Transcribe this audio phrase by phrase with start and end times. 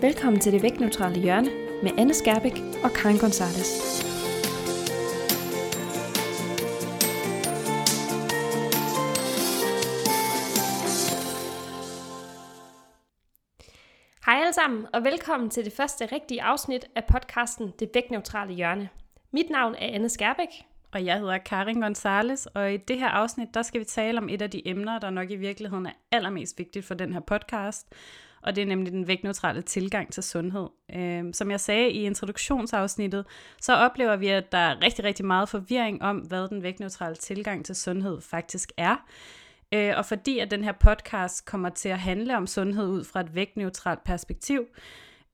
[0.00, 1.50] Velkommen til det vægtneutrale hjørne
[1.82, 2.52] med Anne Skærbæk
[2.84, 3.70] og Karin Gonzalez.
[14.26, 18.88] Hej alle sammen, og velkommen til det første rigtige afsnit af podcasten Det vægtneutrale hjørne.
[19.32, 20.64] Mit navn er Anne Skærbæk.
[20.92, 24.28] Og jeg hedder Karin Gonzales, og i det her afsnit, der skal vi tale om
[24.28, 27.94] et af de emner, der nok i virkeligheden er allermest vigtigt for den her podcast,
[28.42, 30.68] og det er nemlig den vægtneutrale tilgang til sundhed.
[30.96, 33.26] Øh, som jeg sagde i introduktionsafsnittet,
[33.60, 37.64] så oplever vi, at der er rigtig, rigtig meget forvirring om, hvad den vægtneutrale tilgang
[37.64, 38.96] til sundhed faktisk er.
[39.74, 43.20] Øh, og fordi at den her podcast kommer til at handle om sundhed ud fra
[43.20, 44.66] et vægtneutralt perspektiv,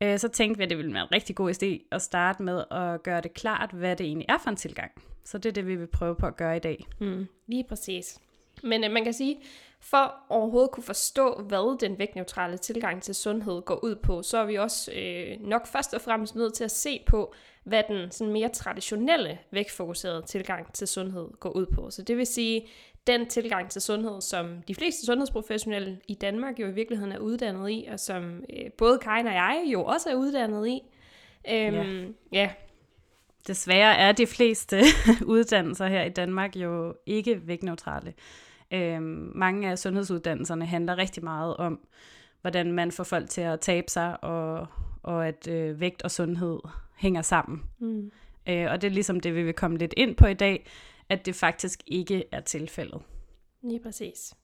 [0.01, 2.65] øh, så tænkte vi, at det ville være en rigtig god idé at starte med
[2.71, 4.93] at gøre det klart, hvad det egentlig er for en tilgang.
[5.25, 6.87] Så det er det, vi vil prøve på at gøre i dag.
[7.01, 8.21] Mm, lige præcis.
[8.63, 9.37] Men øh, man kan sige,
[9.85, 14.45] for overhovedet kunne forstå, hvad den vægtneutrale tilgang til sundhed går ud på, så er
[14.45, 18.33] vi også øh, nok først og fremmest nødt til at se på, hvad den sådan
[18.33, 21.91] mere traditionelle vægtfokuserede tilgang til sundhed går ud på.
[21.91, 22.67] Så det vil sige,
[23.07, 27.71] den tilgang til sundhed, som de fleste sundhedsprofessionelle i Danmark jo i virkeligheden er uddannet
[27.71, 30.81] i, og som øh, både Karin og jeg jo også er uddannet i.
[31.51, 32.41] Øhm, ja.
[32.41, 32.51] ja.
[33.47, 34.81] Desværre er de fleste
[35.35, 38.15] uddannelser her i Danmark jo ikke vægtneutrale.
[38.71, 41.81] Øhm, mange af sundhedsuddannelserne handler rigtig meget om,
[42.41, 44.67] hvordan man får folk til at tabe sig, og,
[45.03, 46.59] og at øh, vægt og sundhed
[46.97, 47.63] hænger sammen.
[47.79, 48.11] Mm.
[48.49, 50.67] Øh, og det er ligesom det, vi vil komme lidt ind på i dag,
[51.09, 53.03] at det faktisk ikke er tilfældet.
[53.63, 54.35] Lige præcis.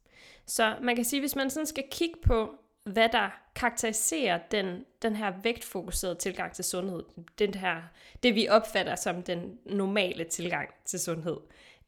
[0.47, 2.55] Så man kan sige, hvis man sådan skal kigge på,
[2.85, 7.03] hvad der karakteriserer den, den her vægtfokuserede tilgang til sundhed,
[7.39, 7.83] den her,
[8.23, 11.37] det vi opfatter som den normale tilgang til sundhed,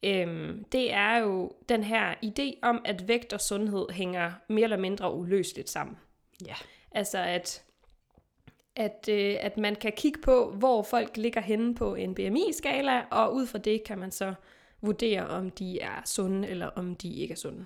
[0.03, 4.77] øhm, det er jo den her idé om, at vægt og sundhed hænger mere eller
[4.77, 5.97] mindre uløseligt sammen.
[6.45, 6.55] Ja.
[6.91, 7.63] Altså at,
[8.75, 13.35] at, øh, at man kan kigge på, hvor folk ligger henne på en BMI-skala, og
[13.35, 14.33] ud fra det kan man så
[14.81, 17.65] vurdere, om de er sunde, eller om de ikke er sunde.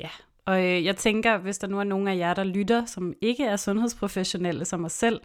[0.00, 0.10] Ja,
[0.44, 3.44] og øh, jeg tænker, hvis der nu er nogen af jer, der lytter, som ikke
[3.44, 5.20] er sundhedsprofessionelle som os selv,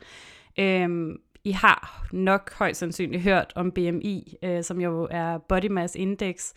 [0.59, 5.96] øh, i har nok højst sandsynligt hørt om BMI, øh, som jo er Body Mass
[5.96, 6.53] Index,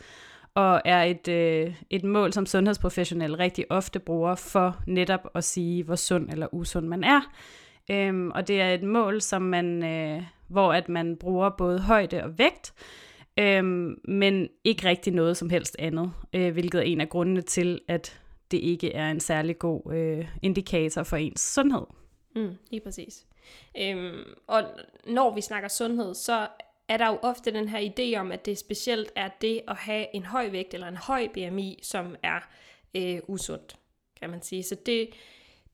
[0.55, 5.83] og er et, øh, et mål, som sundhedsprofessionelle rigtig ofte bruger for netop at sige,
[5.83, 7.21] hvor sund eller usund man er.
[7.91, 12.25] Øhm, og det er et mål, som man, øh, hvor at man bruger både højde
[12.25, 12.75] og vægt,
[13.39, 17.81] øhm, men ikke rigtig noget som helst andet, øh, hvilket er en af grundene til,
[17.89, 18.21] at
[18.51, 21.87] det ikke er en særlig god øh, indikator for ens sundhed.
[22.37, 23.27] Mm, lige præcis.
[23.79, 24.65] Øhm, og
[25.07, 26.49] når vi snakker sundhed, så
[26.89, 30.07] er der jo ofte den her idé om, at det specielt er det at have
[30.15, 32.41] en høj vægt eller en høj BMI, som er
[32.95, 33.77] øh, usundt,
[34.21, 34.63] kan man sige.
[34.63, 35.09] Så det,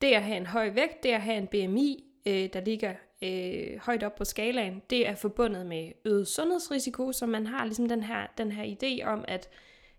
[0.01, 3.79] det at have en høj vægt, det at have en BMI, øh, der ligger øh,
[3.79, 8.03] højt op på skalaen, det er forbundet med øget sundhedsrisiko, så man har ligesom den
[8.03, 9.49] her, den her idé om, at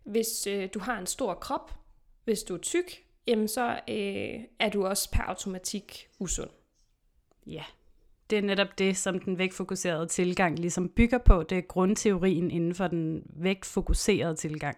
[0.05, 1.75] hvis øh, du har en stor krop,
[2.25, 6.50] hvis du er tyk, jamen så øh, er du også per automatik usund.
[7.47, 7.64] Ja,
[8.30, 11.42] det er netop det, som den vægtfokuserede tilgang ligesom bygger på.
[11.42, 14.76] Det er grundteorien inden for den vægtfokuserede tilgang.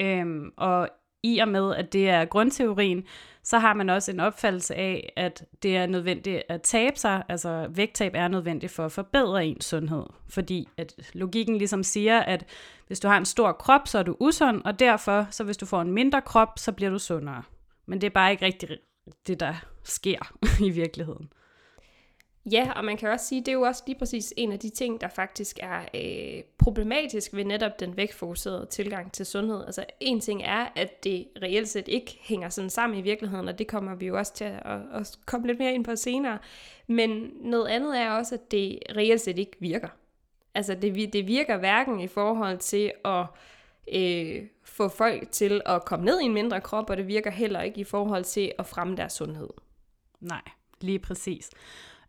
[0.00, 0.88] Øhm, og
[1.22, 3.04] i og med, at det er grundteorien,
[3.42, 7.66] så har man også en opfattelse af, at det er nødvendigt at tabe sig, altså
[7.70, 10.04] vægttab er nødvendigt for at forbedre ens sundhed.
[10.28, 12.44] Fordi at logikken ligesom siger, at
[12.86, 15.66] hvis du har en stor krop, så er du usund, og derfor, så hvis du
[15.66, 17.42] får en mindre krop, så bliver du sundere.
[17.86, 18.72] Men det er bare ikke rigtigt
[19.26, 19.54] det, der
[19.84, 20.34] sker
[20.66, 21.28] i virkeligheden.
[22.52, 24.68] Ja, og man kan også sige, det er jo også lige præcis en af de
[24.68, 29.64] ting, der faktisk er øh, problematisk ved netop den vægtfokuserede tilgang til sundhed.
[29.66, 33.58] Altså en ting er, at det reelt set ikke hænger sådan sammen i virkeligheden, og
[33.58, 36.38] det kommer vi jo også til at, at, at komme lidt mere ind på senere.
[36.86, 39.88] Men noget andet er også, at det reelt set ikke virker.
[40.54, 43.24] Altså det, det virker hverken i forhold til at
[43.92, 47.62] øh, få folk til at komme ned i en mindre krop, og det virker heller
[47.62, 49.48] ikke i forhold til at fremme deres sundhed.
[50.20, 50.42] Nej,
[50.80, 51.50] lige præcis.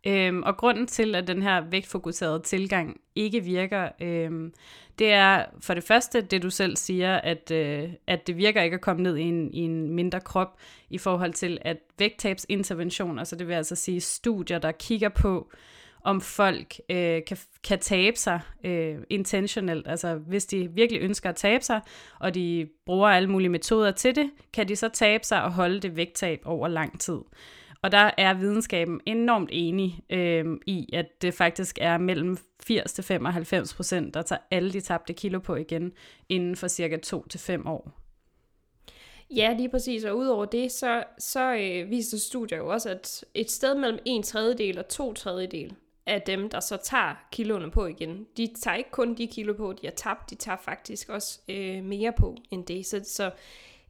[0.07, 4.53] Øhm, og grunden til, at den her vægtfokuserede tilgang ikke virker, øhm,
[4.99, 8.75] det er for det første det, du selv siger, at, øh, at det virker ikke
[8.75, 10.57] at komme ned i en, i en mindre krop
[10.89, 15.51] i forhold til, at vægttabsinterventioner, så det vil altså sige studier, der kigger på,
[16.03, 19.87] om folk øh, kan, kan tabe sig øh, intentionelt.
[19.87, 21.81] Altså hvis de virkelig ønsker at tabe sig,
[22.19, 25.79] og de bruger alle mulige metoder til det, kan de så tabe sig og holde
[25.79, 27.19] det vægttab over lang tid.
[27.81, 32.37] Og der er videnskaben enormt enig øh, i, at det faktisk er mellem
[32.71, 35.91] 80-95 procent, der tager alle de tabte kilo på igen
[36.29, 37.91] inden for cirka 2-5 år.
[39.35, 40.03] Ja, lige præcis.
[40.03, 44.23] Og udover det, så, så øh, viser studier jo også, at et sted mellem en
[44.23, 45.75] tredjedel og to tredjedel
[46.05, 49.73] af dem, der så tager kiloene på igen, de tager ikke kun de kilo på,
[49.73, 52.85] de har tabt, de tager faktisk også øh, mere på end det.
[52.85, 53.25] Så, så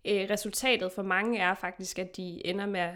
[0.05, 2.93] øh, resultatet for mange er faktisk, at de ender med at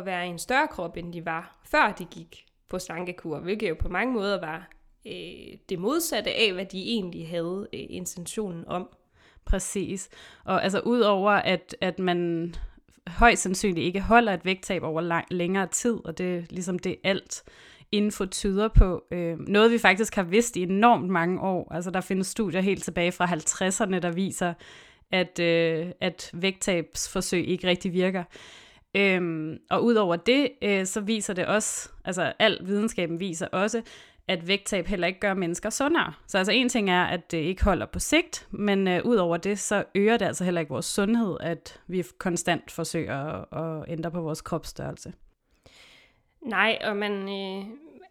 [0.00, 3.76] være i en større krop, end de var, før de gik på slankekur, hvilket jo
[3.78, 4.68] på mange måder var
[5.06, 8.88] øh, det modsatte af, hvad de egentlig havde øh, intentionen om.
[9.44, 10.08] Præcis.
[10.44, 12.54] Og altså udover at, at man
[13.06, 16.96] højst sandsynligt ikke holder et vægttab over lang, længere tid, og det er ligesom det
[17.04, 17.42] alt
[17.92, 19.04] info tyder på.
[19.10, 21.72] Øh, noget vi faktisk har vidst i enormt mange år.
[21.74, 24.54] Altså der findes studier helt tilbage fra 50'erne, der viser,
[25.10, 28.24] at, øh, at vægttabsforsøg ikke rigtig virker.
[28.96, 33.82] Øhm, og udover det, øh, så viser det også, altså al videnskaben viser også,
[34.28, 36.12] at vægttab heller ikke gør mennesker sundere.
[36.26, 39.58] Så altså en ting er, at det ikke holder på sigt, men øh, udover det,
[39.58, 44.10] så øger det altså heller ikke vores sundhed, at vi konstant forsøger at, at ændre
[44.10, 45.12] på vores kropsstørrelse.
[46.42, 47.64] Nej, og man, øh,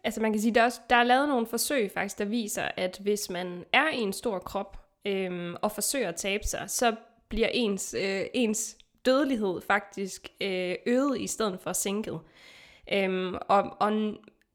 [0.04, 2.68] altså man kan sige, der er, også, der er lavet nogle forsøg faktisk, der viser,
[2.76, 6.94] at hvis man er i en stor krop øh, og forsøger at tabe sig, så
[7.28, 8.76] bliver ens, øh, ens
[9.06, 12.20] dødelighed faktisk øh, øget i stedet for sænket.
[12.92, 13.92] Øhm, og, og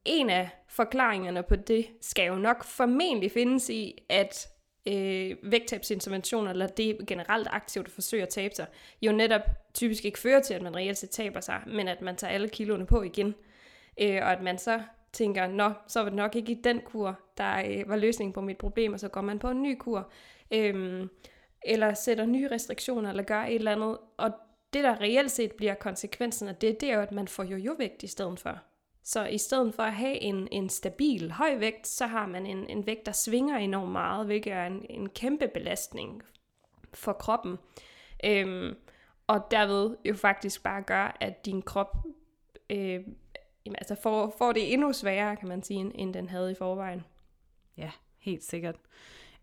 [0.06, 4.48] en af forklaringerne på det skal jo nok formentlig findes i, at
[4.88, 8.66] øh, vægttabsinterventioner, eller det generelt aktivt forsøge at tabe sig,
[9.02, 9.42] jo netop
[9.74, 12.50] typisk ikke fører til, at man reelt set taber sig, men at man tager alle
[12.50, 13.36] kiloene på igen.
[14.02, 14.82] Øh, og at man så
[15.14, 18.42] tænker, nå, så var det nok ikke i den kur, der øh, var løsningen på
[18.42, 20.12] mit problem, og så går man på en ny kur.
[20.52, 21.08] Øh,
[21.66, 23.98] eller sætter nye restriktioner, eller gør et eller andet.
[24.18, 24.32] Og
[24.74, 28.04] det, der reelt set bliver konsekvensen af det, det er jo, at man får jojo-vægt
[28.04, 28.60] i stedet for.
[29.04, 32.70] Så i stedet for at have en, en stabil høj vægt, så har man en,
[32.70, 36.24] en vægt, der svinger enormt meget, hvilket er en, en kæmpe belastning
[36.94, 37.58] for kroppen.
[38.24, 38.76] Øhm,
[39.28, 41.98] og derved jo faktisk bare gør, at din krop
[42.70, 43.00] øh,
[43.66, 47.04] altså får, får det endnu sværere, kan man sige, end den havde i forvejen.
[47.78, 48.76] Ja, helt sikkert.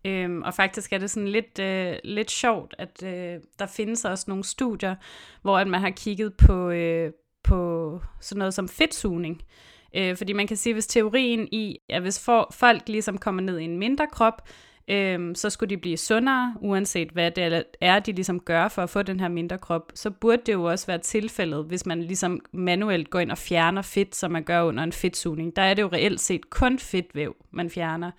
[0.05, 4.25] Øhm, og faktisk er det sådan lidt, øh, lidt sjovt, at øh, der findes også
[4.27, 4.95] nogle studier,
[5.41, 7.11] hvor at man har kigget på, øh,
[7.43, 9.41] på sådan noget som fedtsugning.
[9.95, 13.59] Øh, fordi man kan sige, hvis teorien i, at hvis for, folk ligesom kommer ned
[13.59, 14.47] i en mindre krop,
[14.87, 18.89] øh, så skulle de blive sundere, uanset hvad det er, de ligesom gør for at
[18.89, 22.39] få den her mindre krop, så burde det jo også være tilfældet, hvis man ligesom
[22.51, 25.55] manuelt går ind og fjerner fedt, som man gør under en fedtsugning.
[25.55, 28.11] Der er det jo reelt set kun fedtvæv, man fjerner.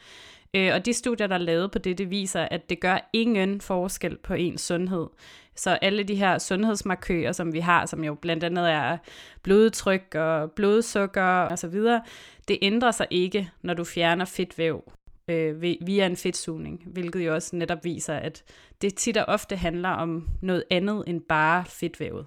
[0.55, 3.61] Øh, og de studier, der er lavet på det, det viser, at det gør ingen
[3.61, 5.07] forskel på ens sundhed.
[5.55, 8.99] Så alle de her sundhedsmarkører, som vi har, som jo blandt andet er
[9.43, 12.03] blodtryk og blodsukker videre,
[12.49, 14.93] det ændrer sig ikke, når du fjerner fedtvæv
[15.29, 18.45] øh, via en fedtsugning, hvilket jo også netop viser, at
[18.83, 22.27] det tit og ofte handler om noget andet end bare fedtvævet.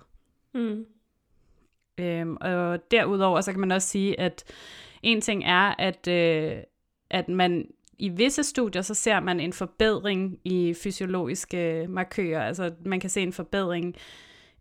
[0.54, 0.86] Mm.
[2.00, 4.44] Øhm, og derudover så kan man også sige, at
[5.04, 6.58] en ting er, at, øh,
[7.10, 7.68] at man
[8.00, 12.42] i visse studier, så ser man en forbedring i fysiologiske markører.
[12.42, 13.96] Altså man kan se en forbedring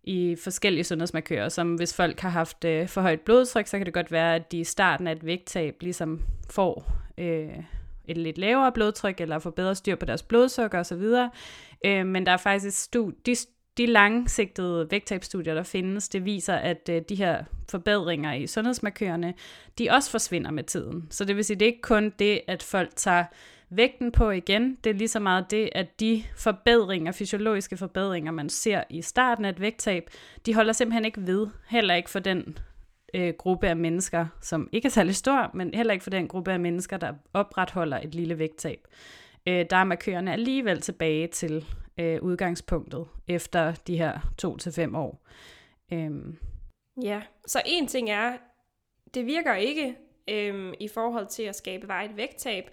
[0.03, 3.93] i forskellige sundhedsmarkører, som hvis folk har haft øh, for højt blodtryk, så kan det
[3.93, 7.49] godt være, at de i starten af et vægttab ligesom får øh,
[8.07, 11.03] et lidt lavere blodtryk, eller får bedre styr på deres blodsukker osv.
[11.85, 13.35] Øh, men der er faktisk stu- de,
[13.79, 19.33] de langsigtede vægttabstudier, der findes, det viser, at øh, de her forbedringer i sundhedsmarkørerne,
[19.77, 21.07] de også forsvinder med tiden.
[21.09, 23.25] Så det vil sige, det er ikke kun det, at folk tager
[23.69, 28.49] vægten på igen, det er lige så meget det, at de forbedringer, fysiologiske forbedringer, man
[28.49, 30.09] ser i starten af et vægttab,
[30.45, 32.57] de holder simpelthen ikke ved, heller ikke for den
[33.13, 36.51] øh, gruppe af mennesker, som ikke er særlig stor, men heller ikke for den gruppe
[36.51, 38.79] af mennesker, der opretholder et lille vægttab.
[39.47, 41.65] Øh, der er markørerne alligevel tilbage til
[41.99, 45.25] øh, udgangspunktet efter de her to til fem år.
[45.93, 46.37] Øhm.
[47.03, 48.37] Ja, så en ting er,
[49.13, 49.95] det virker ikke
[50.27, 52.69] øhm, i forhold til at skabe vejet vægttab.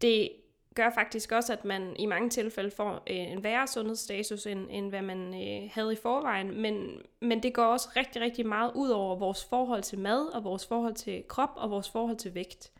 [0.00, 0.30] Det
[0.74, 4.88] gør faktisk også, at man i mange tilfælde får øh, en værre sundhedsstatus, end, end
[4.88, 6.60] hvad man øh, havde i forvejen.
[6.60, 10.44] Men, men det går også rigtig, rigtig meget ud over vores forhold til mad, og
[10.44, 12.72] vores forhold til krop, og vores forhold til vægt.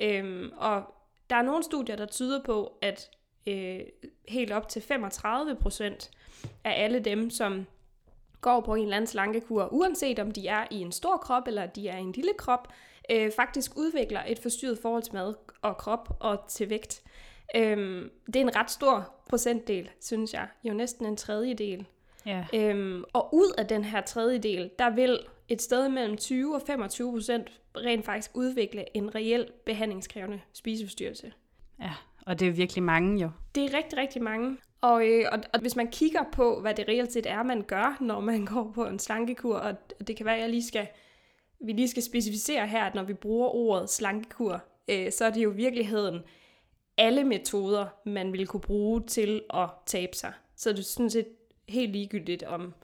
[0.00, 0.94] Øhm, og
[1.30, 3.10] der er nogle studier, der tyder på, at
[3.48, 3.80] øh,
[4.28, 6.10] helt op til 35 procent
[6.64, 7.66] af alle dem, som
[8.40, 11.66] går på en eller anden slankekur, uanset om de er i en stor krop eller
[11.66, 12.68] de er i en lille krop,
[13.10, 17.02] øh, faktisk udvikler et forstyrret forhold til mad og krop og til vægt.
[17.56, 20.48] Øhm, det er en ret stor procentdel, synes jeg.
[20.64, 21.86] Jo næsten en tredjedel.
[22.26, 22.46] Ja.
[22.54, 27.12] Øhm, og ud af den her tredjedel, der vil et sted mellem 20 og 25
[27.12, 31.32] procent rent faktisk udvikle en reel behandlingskrævende spiseforstyrrelse.
[31.80, 31.92] Ja,
[32.28, 33.30] og det er virkelig mange jo.
[33.54, 34.56] det er rigtig, rigtig mange.
[34.80, 37.96] Og, øh, og, og hvis man kigger på, hvad det reelt set er, man gør,
[38.00, 39.74] når man går på en slankekur, og
[40.08, 40.86] det kan være, at jeg lige skal,
[41.60, 45.44] vi lige skal specificere her, at når vi bruger ordet slankekur, øh, så er det
[45.44, 46.20] jo i virkeligheden
[46.98, 50.32] alle metoder, man vil kunne bruge til at tabe sig.
[50.56, 51.28] Så det er sådan set
[51.68, 52.74] helt ligegyldigt, om,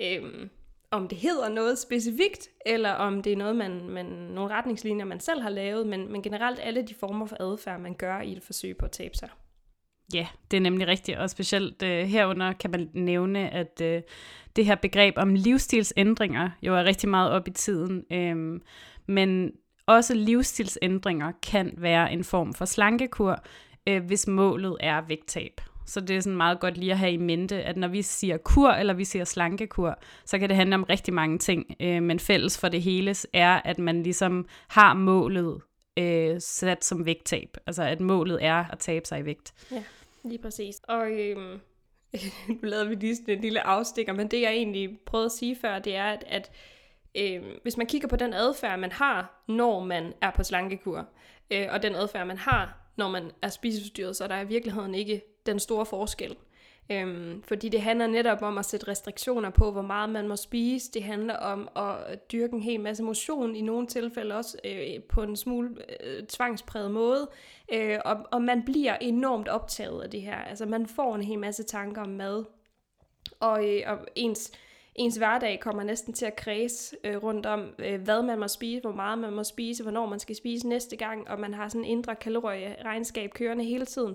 [0.00, 0.48] øh,
[0.92, 5.20] om det hedder noget specifikt, eller om det er noget, man, man, nogle retningslinjer, man
[5.20, 8.42] selv har lavet, men, men generelt alle de former for adfærd, man gør i et
[8.42, 9.28] forsøg på at tabe sig.
[10.14, 14.02] Ja, det er nemlig rigtigt, og specielt øh, herunder kan man nævne, at øh,
[14.56, 18.60] det her begreb om livsstilsændringer jo er rigtig meget op i tiden, øh,
[19.06, 19.52] men
[19.86, 23.44] også livsstilsændringer kan være en form for slankekur,
[23.88, 25.60] øh, hvis målet er vægttab.
[25.86, 28.36] Så det er sådan meget godt lige at have i mente, at når vi siger
[28.36, 31.76] kur eller vi siger slankekur, så kan det handle om rigtig mange ting.
[31.80, 35.60] Øh, men fælles for det hele er, at man ligesom har målet
[35.98, 37.56] øh, sat som vægttab.
[37.66, 39.54] Altså at målet er at tabe sig i vægt.
[39.72, 39.84] Ja,
[40.24, 40.76] lige præcis.
[40.88, 41.60] Og øhm,
[42.48, 45.56] nu lavede vi lige sådan en lille afstikker, men det jeg egentlig prøvede at sige
[45.56, 46.50] før, det er, at, at
[47.14, 51.08] øh, hvis man kigger på den adfærd, man har, når man er på slankekur,
[51.50, 54.94] øh, og den adfærd, man har, når man er spiseforstyrret, så er der i virkeligheden
[54.94, 56.36] ikke den store forskel.
[56.90, 60.92] Øhm, fordi det handler netop om at sætte restriktioner på, hvor meget man må spise.
[60.92, 65.22] Det handler om at dyrke en hel masse motion, i nogle tilfælde også øh, på
[65.22, 65.70] en smule
[66.04, 67.28] øh, tvangspræget måde.
[67.72, 70.36] Øh, og, og man bliver enormt optaget af det her.
[70.36, 72.44] Altså man får en hel masse tanker om mad.
[73.40, 74.52] Og, øh, og ens,
[74.94, 78.80] ens hverdag kommer næsten til at kredse øh, rundt om, øh, hvad man må spise,
[78.80, 81.84] hvor meget man må spise, hvornår man skal spise næste gang, og man har sådan
[81.84, 84.14] en indre kalorieregnskab kørende hele tiden.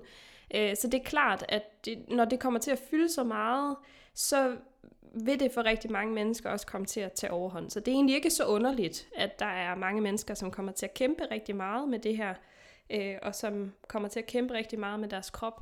[0.55, 3.75] Øh, så det er klart, at det, når det kommer til at fylde så meget,
[4.13, 4.57] så
[5.13, 7.69] vil det for rigtig mange mennesker også komme til at tage overhånd.
[7.69, 10.85] Så det er egentlig ikke så underligt, at der er mange mennesker, som kommer til
[10.85, 12.33] at kæmpe rigtig meget med det her,
[12.89, 15.61] øh, og som kommer til at kæmpe rigtig meget med deres krop.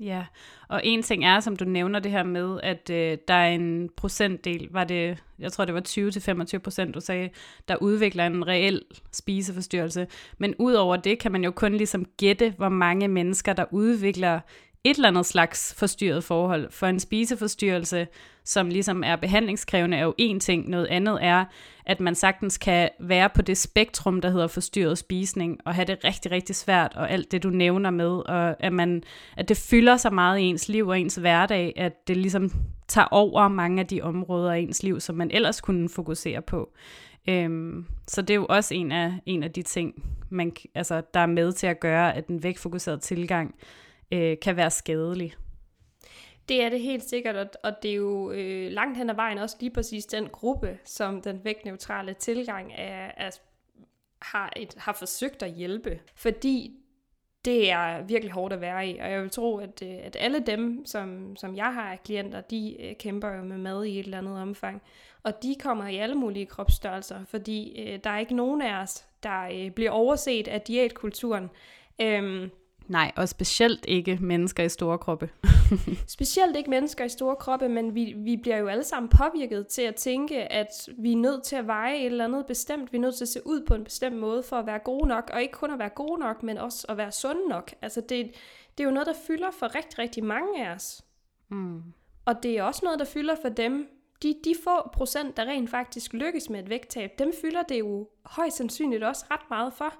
[0.00, 0.24] Ja,
[0.68, 3.90] og en ting er, som du nævner det her med, at øh, der er en
[3.96, 7.30] procentdel, var det, jeg tror det var 20-25 procent, du sagde,
[7.68, 10.06] der udvikler en reel spiseforstyrrelse.
[10.38, 14.40] Men udover det kan man jo kun ligesom gætte, hvor mange mennesker, der udvikler
[14.90, 16.70] et eller andet slags forstyrret forhold.
[16.70, 18.06] For en spiseforstyrrelse,
[18.44, 20.68] som ligesom er behandlingskrævende, er jo en ting.
[20.68, 21.44] Noget andet er,
[21.86, 26.04] at man sagtens kan være på det spektrum, der hedder forstyrret spisning, og have det
[26.04, 29.02] rigtig, rigtig svært, og alt det, du nævner med, og at, man,
[29.36, 32.50] at det fylder så meget i ens liv og ens hverdag, at det ligesom
[32.88, 36.72] tager over mange af de områder af ens liv, som man ellers kunne fokusere på.
[37.28, 41.20] Øhm, så det er jo også en af, en af de ting, man, altså, der
[41.20, 43.54] er med til at gøre, at den vægtfokuserede tilgang
[44.12, 45.34] øh, kan være skadelig.
[46.48, 49.38] Det er det helt sikkert, og, og det er jo øh, langt hen ad vejen
[49.38, 53.30] også lige præcis den gruppe, som den vægtneutrale tilgang er, er,
[54.22, 56.00] har, et, har forsøgt at hjælpe.
[56.14, 56.72] Fordi
[57.44, 60.40] det er virkelig hårdt at være i, og jeg vil tro, at, øh, at alle
[60.40, 64.04] dem, som, som jeg har af klienter, de øh, kæmper jo med mad i et
[64.04, 64.82] eller andet omfang.
[65.22, 69.06] Og de kommer i alle mulige kropsstørrelser, fordi øh, der er ikke nogen af os,
[69.22, 71.50] der øh, bliver overset af diætkulturen.
[72.00, 72.50] Øhm,
[72.88, 75.30] Nej, og specielt ikke mennesker i store kroppe.
[76.16, 79.82] specielt ikke mennesker i store kroppe, men vi, vi bliver jo alle sammen påvirket til
[79.82, 82.92] at tænke, at vi er nødt til at veje et eller andet bestemt.
[82.92, 85.08] Vi er nødt til at se ud på en bestemt måde for at være gode
[85.08, 87.74] nok, og ikke kun at være gode nok, men også at være sunde nok.
[87.82, 88.34] Altså det,
[88.78, 91.04] det er jo noget, der fylder for rigtig, rigtig mange af os.
[91.48, 91.82] Mm.
[92.24, 93.88] Og det er også noget, der fylder for dem,
[94.22, 98.08] de, de få procent, der rent faktisk lykkes med et vægttab, dem fylder det jo
[98.24, 99.94] højst sandsynligt også ret meget for.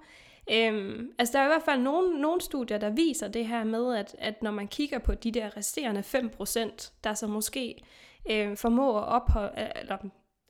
[0.53, 3.97] Øhm, altså der er i hvert fald nogle, nogle studier, der viser det her med,
[3.97, 7.85] at, at når man kigger på de der resterende 5%, der så måske
[8.31, 9.97] øh, formår at ophold, øh, eller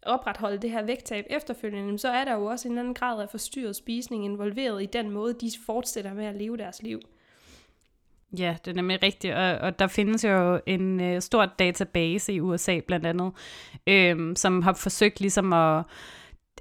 [0.02, 3.76] opretholde det her vægttab efterfølgende, så er der jo også en anden grad af forstyrret
[3.76, 7.00] spisning involveret i den måde, de fortsætter med at leve deres liv.
[8.38, 12.40] Ja, det er nemlig rigtigt, og, og der findes jo en øh, stor database i
[12.40, 13.32] USA blandt andet,
[13.86, 15.82] øh, som har forsøgt ligesom at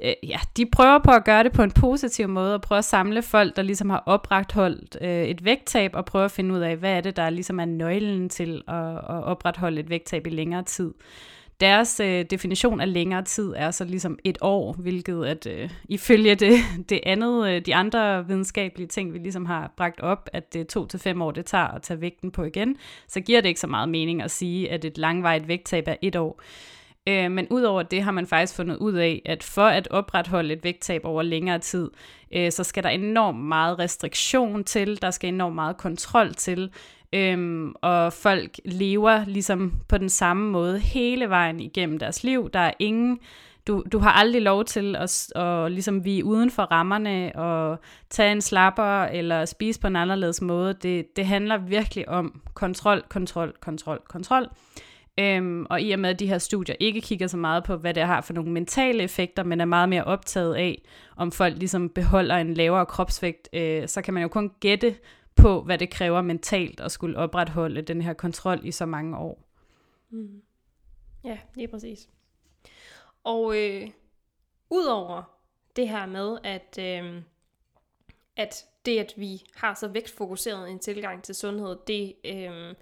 [0.03, 2.85] øh, ja, de prøver på at gøre det på en positiv måde, og prøve at
[2.85, 6.77] samle folk, der ligesom har opretholdt øh, et vægttab, og prøve at finde ud af,
[6.77, 10.63] hvad er det, der ligesom er nøglen til at, at opretholde et vægttab i længere
[10.63, 10.93] tid.
[11.59, 16.35] Deres øh, definition af længere tid er så ligesom et år, hvilket at øh, ifølge
[16.35, 16.57] det,
[16.89, 20.65] det andet, øh, de andre videnskabelige ting, vi ligesom har bragt op, at det er
[20.65, 23.59] to til fem år, det tager at tage vægten på igen, så giver det ikke
[23.59, 26.41] så meget mening at sige, at et langvarigt vægttab er et år.
[26.41, 26.74] Øh,
[27.07, 30.63] Øh, men udover det har man faktisk fundet ud af, at for at opretholde et
[30.63, 31.89] vægttab over længere tid,
[32.35, 36.71] øh, så skal der enormt meget restriktion til, der skal enormt meget kontrol til,
[37.13, 42.49] Øhm, og folk lever ligesom på den samme måde hele vejen igennem deres liv.
[42.53, 43.19] Der er ingen
[43.67, 48.31] du, du har aldrig lov til at, at ligesom vi uden for rammerne og tage
[48.31, 50.73] en slapper eller spise på en anderledes måde.
[50.73, 54.49] Det, det handler virkelig om kontrol, kontrol, kontrol, kontrol.
[55.19, 57.93] Øhm, og i og med, at de her studier ikke kigger så meget på, hvad
[57.93, 60.81] det har for nogle mentale effekter, men er meget mere optaget af,
[61.15, 64.95] om folk ligesom beholder en lavere kropsvægt, øh, så kan man jo kun gætte
[65.35, 69.47] på, hvad det kræver mentalt at skulle opretholde den her kontrol i så mange år.
[70.09, 70.41] Mm.
[71.23, 72.09] Ja, lige præcis.
[73.23, 73.89] Og øh,
[74.69, 75.23] udover
[75.75, 77.21] det her med, at, øh,
[78.35, 82.75] at det, at vi har så vægtfokuseret en tilgang til sundhed, det øh,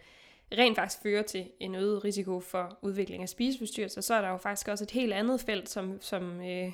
[0.57, 4.37] rent faktisk fører til en øget risiko for udvikling af spiseforstyrrelser, så er der jo
[4.37, 6.71] faktisk også et helt andet felt, som, som, øh,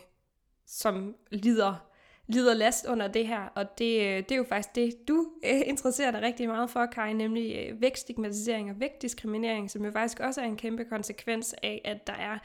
[0.66, 1.90] som lider
[2.30, 5.62] lider last under det her, og det, øh, det er jo faktisk det, du øh,
[5.66, 10.42] interesserer dig rigtig meget for, Kai, nemlig øh, vægtstigmatisering og vægtdiskriminering, som jo faktisk også
[10.42, 12.38] er en kæmpe konsekvens af, at der er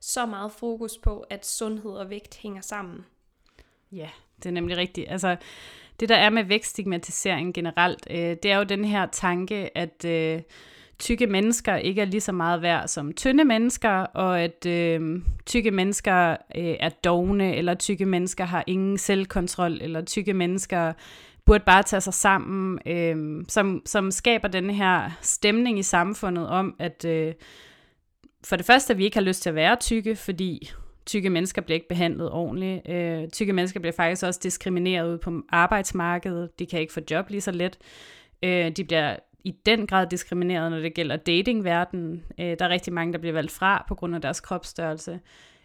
[0.00, 3.04] så meget fokus på, at sundhed og vægt hænger sammen.
[3.92, 5.10] Ja, det er nemlig rigtigt.
[5.10, 5.36] Altså,
[6.00, 10.42] det der er med vækststigmatisering generelt, øh, det er jo den her tanke, at øh,
[11.02, 15.70] tykke mennesker ikke er lige så meget værd som tynde mennesker, og at øh, tykke
[15.70, 20.92] mennesker øh, er dogne, eller tykke mennesker har ingen selvkontrol, eller tykke mennesker
[21.44, 26.74] burde bare tage sig sammen, øh, som, som skaber den her stemning i samfundet om,
[26.78, 27.34] at øh,
[28.44, 30.70] for det første, at vi ikke har lyst til at være tykke, fordi
[31.06, 32.88] tykke mennesker bliver ikke behandlet ordentligt.
[32.88, 36.58] Øh, tykke mennesker bliver faktisk også diskrimineret ude på arbejdsmarkedet.
[36.58, 37.78] De kan ikke få job lige så let.
[38.42, 42.24] Øh, de bliver i den grad diskrimineret, når det gælder datingverdenen.
[42.40, 45.20] Øh, der er rigtig mange, der bliver valgt fra på grund af deres kropsstørrelse.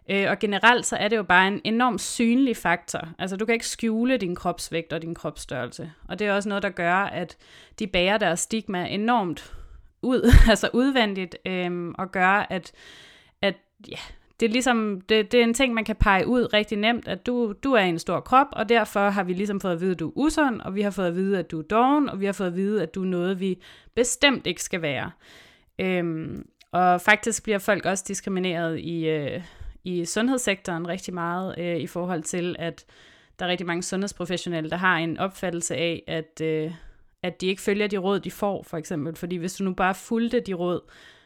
[0.09, 3.09] Øh, og generelt så er det jo bare en enorm synlig faktor.
[3.19, 5.91] Altså du kan ikke skjule din kropsvægt og din kropsstørrelse.
[6.07, 7.37] Og det er også noget, der gør, at
[7.79, 9.53] de bærer deres stigma enormt
[10.01, 12.71] ud, altså udvendigt, øh, og gør, at,
[13.41, 13.55] at
[13.89, 13.97] ja,
[14.39, 17.25] det er ligesom, det, det er en ting, man kan pege ud rigtig nemt, at
[17.25, 19.99] du, du er en stor krop, og derfor har vi ligesom fået at vide, at
[19.99, 22.25] du er usund, og vi har fået at vide, at du er doven, og vi
[22.25, 23.61] har fået at vide, at du er noget, vi
[23.95, 25.11] bestemt ikke skal være.
[25.79, 29.41] Øhm, og faktisk bliver folk også diskrimineret i, øh,
[29.83, 32.85] i sundhedssektoren rigtig meget, øh, i forhold til, at
[33.39, 36.71] der er rigtig mange sundhedsprofessionelle, der har en opfattelse af, at, øh,
[37.23, 39.15] at de ikke følger de råd, de får, for eksempel.
[39.15, 40.81] Fordi hvis du nu bare fulgte de råd,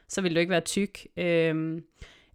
[0.08, 1.08] så ville du ikke være tyk.
[1.18, 1.82] Øh,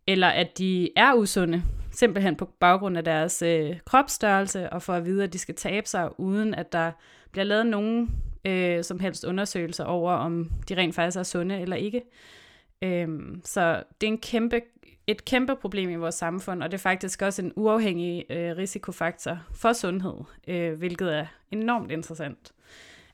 [0.06, 5.04] eller at de er usunde, simpelthen på baggrund af deres øh, kropsstørrelse, og for at
[5.04, 6.92] vide, at de skal tabe sig, uden at der
[7.32, 8.10] bliver lavet nogen
[8.44, 12.02] øh, som helst undersøgelser over, om de rent faktisk er sunde eller ikke.
[12.82, 14.60] Øhm, så det er en kæmpe,
[15.06, 19.38] et kæmpe problem i vores samfund, og det er faktisk også en uafhængig øh, risikofaktor
[19.54, 20.14] for sundhed,
[20.48, 22.52] øh, hvilket er enormt interessant.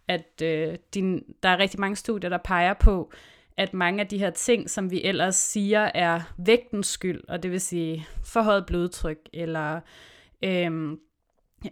[0.08, 3.12] At øh, din, der er rigtig mange studier, der peger på,
[3.56, 7.50] at mange af de her ting, som vi ellers siger er vægtens skyld, og det
[7.50, 9.80] vil sige forhøjet blodtryk, eller
[10.44, 10.98] øhm,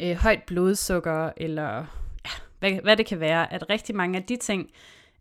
[0.02, 1.76] øh, højt blodsukker, eller
[2.24, 4.70] ja, hvad, hvad det kan være, at rigtig mange af de ting,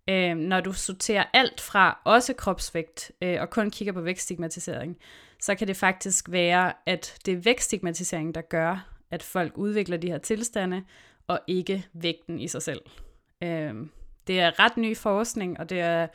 [0.09, 4.97] øh, når du sorterer alt fra, også kropsvægt, øh, og kun kigger på vægtstigmatisering,
[5.41, 10.11] så kan det faktisk være, at det er vægtstigmatisering, der gør, at folk udvikler de
[10.11, 10.83] her tilstande,
[11.27, 12.81] og ikke vægten i sig selv.
[13.43, 13.73] Øh,
[14.27, 16.07] det er ret ny forskning, og det er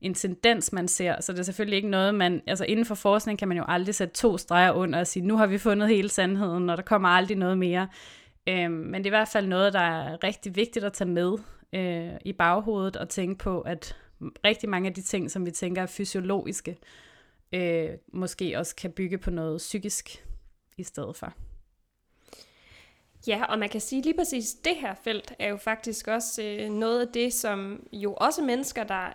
[0.00, 1.20] en tendens, man ser.
[1.20, 2.42] Så det er selvfølgelig ikke noget, man...
[2.46, 5.36] Altså inden for forskning kan man jo aldrig sætte to streger under og sige, nu
[5.36, 7.88] har vi fundet hele sandheden, og der kommer aldrig noget mere.
[8.48, 11.38] Øh, men det er i hvert fald noget, der er rigtig vigtigt at tage med
[11.72, 13.96] øh, i baghovedet og tænke på, at
[14.44, 16.78] rigtig mange af de ting, som vi tænker er fysiologiske,
[17.52, 20.24] øh, måske også kan bygge på noget psykisk
[20.76, 21.32] i stedet for.
[23.26, 26.70] Ja, og man kan sige lige præcis, det her felt er jo faktisk også øh,
[26.70, 29.12] noget af det, som jo også mennesker, der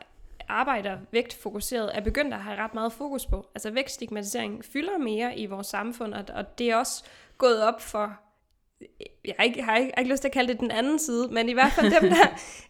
[0.52, 3.50] arbejder vægtfokuseret, er begyndt at have ret meget fokus på.
[3.56, 7.04] Altså vægtstigmatisering fylder mere i vores samfund, og, og det er også
[7.38, 8.20] gået op for
[9.26, 11.28] jeg har ikke, har, ikke, har ikke lyst til at kalde det den anden side,
[11.28, 12.28] men i hvert fald dem, der,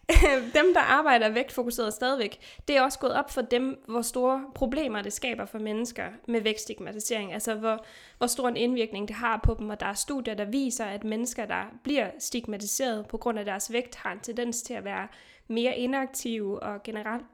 [0.60, 5.02] dem, der arbejder vægtfokuseret stadigvæk, det er også gået op for dem, hvor store problemer
[5.02, 7.32] det skaber for mennesker med vægtstigmatisering.
[7.32, 7.84] Altså hvor,
[8.18, 11.04] hvor stor en indvirkning det har på dem, og der er studier, der viser, at
[11.04, 15.08] mennesker, der bliver stigmatiseret på grund af deres vægt, har en tendens til at være
[15.48, 17.26] mere inaktive og generelt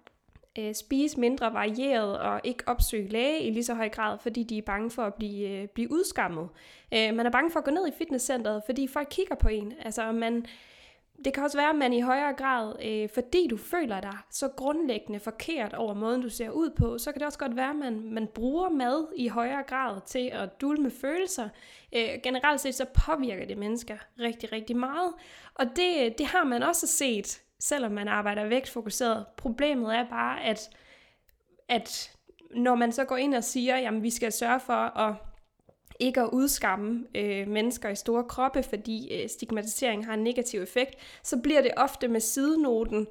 [0.58, 4.58] øh, spise mindre varieret og ikke opsøge læge i lige så høj grad, fordi de
[4.58, 6.48] er bange for at blive, øh, blive udskammet.
[6.94, 9.72] Øh, man er bange for at gå ned i fitnesscenteret, fordi folk kigger på en.
[9.84, 10.46] Altså man,
[11.24, 14.48] det kan også være, at man i højere grad, øh, fordi du føler dig så
[14.48, 17.76] grundlæggende forkert over måden, du ser ud på, så kan det også godt være, at
[17.76, 21.48] man, man bruger mad i højere grad til at dulme følelser.
[21.92, 25.12] Øh, generelt set så påvirker det mennesker rigtig, rigtig meget.
[25.54, 29.26] Og det, det har man også set selvom man arbejder vægtfokuseret.
[29.36, 30.70] Problemet er bare, at,
[31.68, 32.16] at
[32.50, 35.14] når man så går ind og siger, jamen vi skal sørge for at
[36.00, 40.94] ikke at udskamme øh, mennesker i store kroppe, fordi øh, stigmatisering har en negativ effekt,
[41.22, 43.06] så bliver det ofte med sidenoten,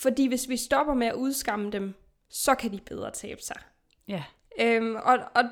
[0.00, 1.94] fordi hvis vi stopper med at udskamme dem,
[2.30, 3.56] så kan de bedre tabe sig.
[4.08, 4.22] Ja.
[4.60, 5.44] Øhm, og, og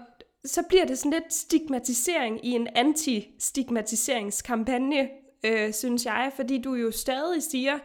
[0.45, 5.09] så bliver det sådan lidt stigmatisering i en anti-stigmatiseringskampagne,
[5.45, 7.79] øh, synes jeg, fordi du jo stadig siger,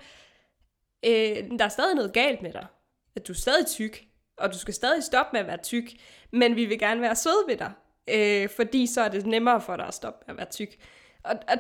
[1.05, 1.11] øh,
[1.59, 2.67] der er stadig noget galt med dig,
[3.15, 4.03] at du er stadig tyk,
[4.37, 5.83] og du skal stadig stoppe med at være tyk,
[6.31, 7.71] men vi vil gerne være søde ved dig,
[8.09, 10.77] øh, fordi så er det nemmere for dig at stoppe med at være tyk.
[11.23, 11.57] Og, og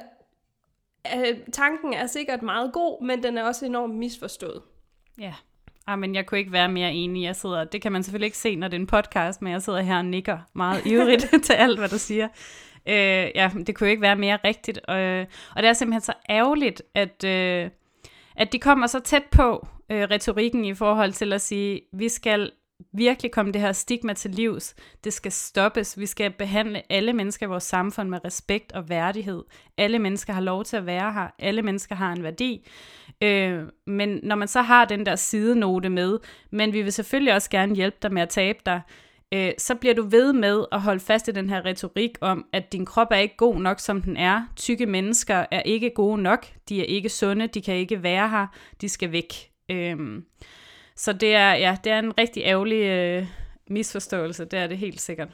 [1.15, 4.61] øh, tanken er sikkert meget god, men den er også enormt misforstået.
[5.19, 5.33] Ja.
[5.87, 7.23] Ah, men jeg kunne ikke være mere enig.
[7.23, 9.61] Jeg sidder, det kan man selvfølgelig ikke se, når det er en podcast, men jeg
[9.61, 12.27] sidder her og nikker meget ivrigt til alt, hvad du siger.
[12.87, 14.77] Øh, ja, det kunne jo ikke være mere rigtigt.
[14.77, 14.97] Og,
[15.55, 17.69] og det er simpelthen så ærgerligt, at, øh,
[18.37, 22.51] at de kommer så tæt på øh, retorikken i forhold til at sige, vi skal
[22.93, 24.75] virkelig komme det her stigma til livs.
[25.03, 25.99] Det skal stoppes.
[25.99, 29.43] Vi skal behandle alle mennesker i vores samfund med respekt og værdighed.
[29.77, 31.27] Alle mennesker har lov til at være her.
[31.39, 32.67] Alle mennesker har en værdi.
[33.23, 36.19] Øh, men når man så har den der sidenote med,
[36.51, 39.75] men vi vil selvfølgelig også gerne hjælpe dig med at tabe dig, øh, Øh, så
[39.75, 43.07] bliver du ved med at holde fast i den her retorik om, at din krop
[43.11, 44.41] er ikke god nok, som den er.
[44.55, 46.47] Tykke mennesker er ikke gode nok.
[46.69, 47.47] De er ikke sunde.
[47.47, 48.47] De kan ikke være her.
[48.81, 49.33] De skal væk.
[49.69, 50.21] Øh,
[50.95, 53.27] så det er, ja, det er en rigtig ærgerlig øh,
[53.69, 55.29] misforståelse, det er det helt sikkert.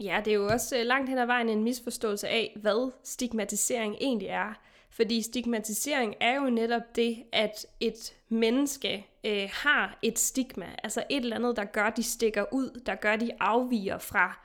[0.00, 3.96] Ja, det er jo også øh, langt hen ad vejen en misforståelse af, hvad stigmatisering
[4.00, 4.54] egentlig er.
[4.96, 11.16] Fordi stigmatisering er jo netop det, at et menneske øh, har et stigma, altså et
[11.16, 14.38] eller andet, der gør, de stikker ud, der gør, de afviger fra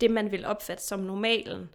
[0.00, 1.68] det, man vil opfatte som normalen.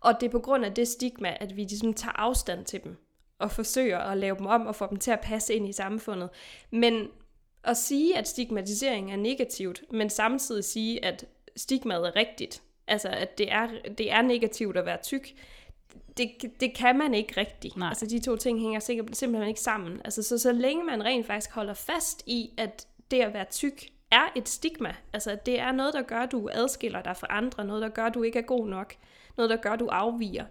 [0.00, 2.96] Og det er på grund af det stigma, at vi ligesom tager afstand til dem
[3.38, 6.28] og forsøger at lave dem om og få dem til at passe ind i samfundet.
[6.70, 7.08] Men
[7.64, 11.24] at sige, at stigmatisering er negativt, men samtidig sige, at
[11.56, 15.34] stigmaet er rigtigt, altså at det er, det er negativt at være tyk,
[16.20, 17.76] det, det kan man ikke rigtigt.
[17.76, 17.88] Nej.
[17.88, 18.80] Altså de to ting hænger
[19.12, 20.00] simpelthen ikke sammen.
[20.04, 23.84] Altså så, så længe man rent faktisk holder fast i, at det at være tyk
[24.10, 27.64] er et stigma, altså det er noget, der gør, at du adskiller dig fra andre,
[27.64, 28.94] noget, der gør, at du ikke er god nok,
[29.36, 30.44] noget, der gør, at du afviger,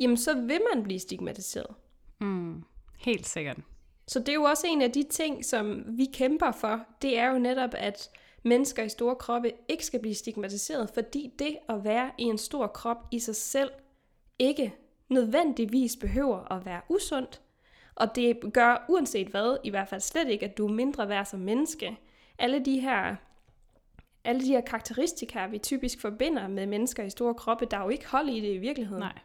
[0.00, 1.74] jamen så vil man blive stigmatiseret.
[2.20, 2.64] Mm,
[2.98, 3.58] helt sikkert.
[4.08, 7.30] Så det er jo også en af de ting, som vi kæmper for, det er
[7.30, 8.10] jo netop, at
[8.42, 12.66] mennesker i store kroppe ikke skal blive stigmatiseret, fordi det at være i en stor
[12.66, 13.70] krop i sig selv
[14.38, 14.74] ikke
[15.08, 17.40] nødvendigvis behøver at være usundt.
[17.94, 21.24] Og det gør uanset hvad, i hvert fald slet ikke, at du er mindre værd
[21.24, 21.98] som menneske.
[22.38, 23.16] Alle de her
[24.24, 27.88] alle de her karakteristika, vi typisk forbinder med mennesker i store kroppe, der er jo
[27.88, 29.00] ikke hold i det i virkeligheden.
[29.00, 29.18] Nej,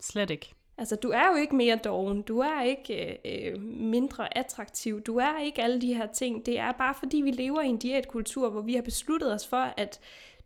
[0.00, 0.54] slet ikke.
[0.78, 5.38] Altså, du er jo ikke mere doven, du er ikke øh, mindre attraktiv, du er
[5.38, 6.46] ikke alle de her ting.
[6.46, 9.72] Det er bare fordi, vi lever i en diætkultur, hvor vi har besluttet os for,
[9.76, 10.00] at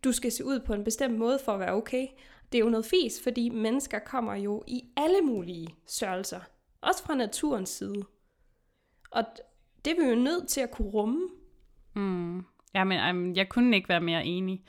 [0.04, 2.06] du skal se ud på en bestemt måde for at være okay.
[2.52, 6.40] Det er jo noget fis, fordi mennesker kommer jo i alle mulige størrelser.
[6.80, 8.02] Også fra naturens side.
[9.10, 9.24] Og
[9.84, 11.28] det er vi jo nødt til at kunne rumme.
[11.94, 12.44] Mm.
[12.74, 14.64] Jamen, jeg kunne ikke være mere enig.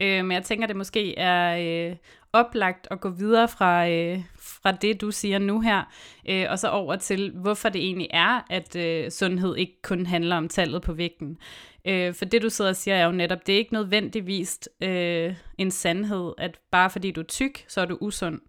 [0.00, 1.58] Øh, men jeg tænker, det måske er
[1.90, 1.96] øh,
[2.32, 5.82] oplagt at gå videre fra, øh, fra det, du siger nu her,
[6.28, 10.36] øh, og så over til, hvorfor det egentlig er, at øh, sundhed ikke kun handler
[10.36, 11.38] om tallet på vægten.
[11.88, 15.34] Øh, for det, du sidder og siger, er jo netop, det er ikke nødvendigvis øh,
[15.58, 18.40] en sandhed, at bare fordi du er tyk, så er du usund.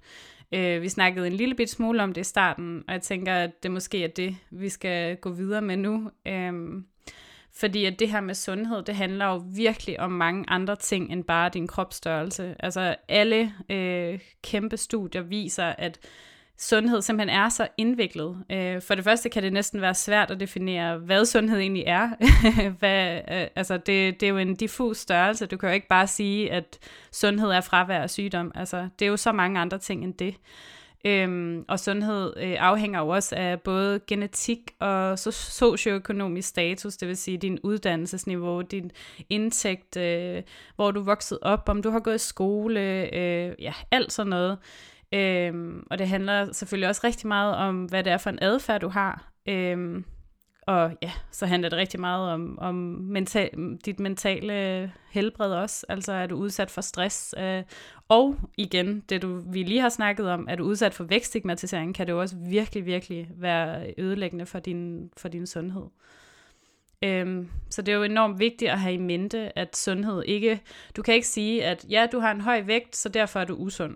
[0.52, 3.64] Øh, vi snakkede en lille bit smule om det i starten, og jeg tænker, at
[3.64, 6.12] det måske er det, vi skal gå videre med nu.
[6.28, 6.54] Øh,
[7.54, 11.24] fordi at det her med sundhed, det handler jo virkelig om mange andre ting end
[11.24, 12.56] bare din kropsstørrelse.
[12.60, 16.00] Altså alle øh, kæmpe studier viser, at
[16.58, 18.38] sundhed simpelthen er så indviklet.
[18.52, 22.10] Øh, for det første kan det næsten være svært at definere, hvad sundhed egentlig er.
[22.80, 25.46] hvad, øh, altså det, det er jo en diffus størrelse.
[25.46, 26.80] Du kan jo ikke bare sige, at
[27.12, 28.52] sundhed er fravær af sygdom.
[28.56, 30.36] Altså, det er jo så mange andre ting end det.
[31.06, 37.08] Øhm, og sundhed øh, afhænger jo også af både genetik og so- socioøkonomisk status, det
[37.08, 38.92] vil sige din uddannelsesniveau, din
[39.30, 40.44] indtægt, øh,
[40.76, 42.82] hvor du er vokset op, om du har gået i skole,
[43.16, 44.58] øh, ja, alt sådan noget.
[45.14, 48.82] Øhm, og det handler selvfølgelig også rigtig meget om, hvad det er for en adfærd,
[48.82, 49.32] du har.
[49.50, 50.06] Øhm,
[50.68, 55.86] og ja, så handler det rigtig meget om, om mental, dit mentale helbred også.
[55.90, 57.36] Altså er du udsat for stress.
[57.38, 57.64] Øh,
[58.08, 62.08] og igen, det du, vi lige har snakket om, er du udsat for vækststigmatisering, kan
[62.08, 65.86] det jo også virkelig, virkelig være ødelæggende for din, for din sundhed.
[67.04, 70.62] Øhm, så det er jo enormt vigtigt at have i mente, at sundhed ikke...
[70.96, 73.56] Du kan ikke sige, at ja, du har en høj vægt, så derfor er du
[73.56, 73.96] usund.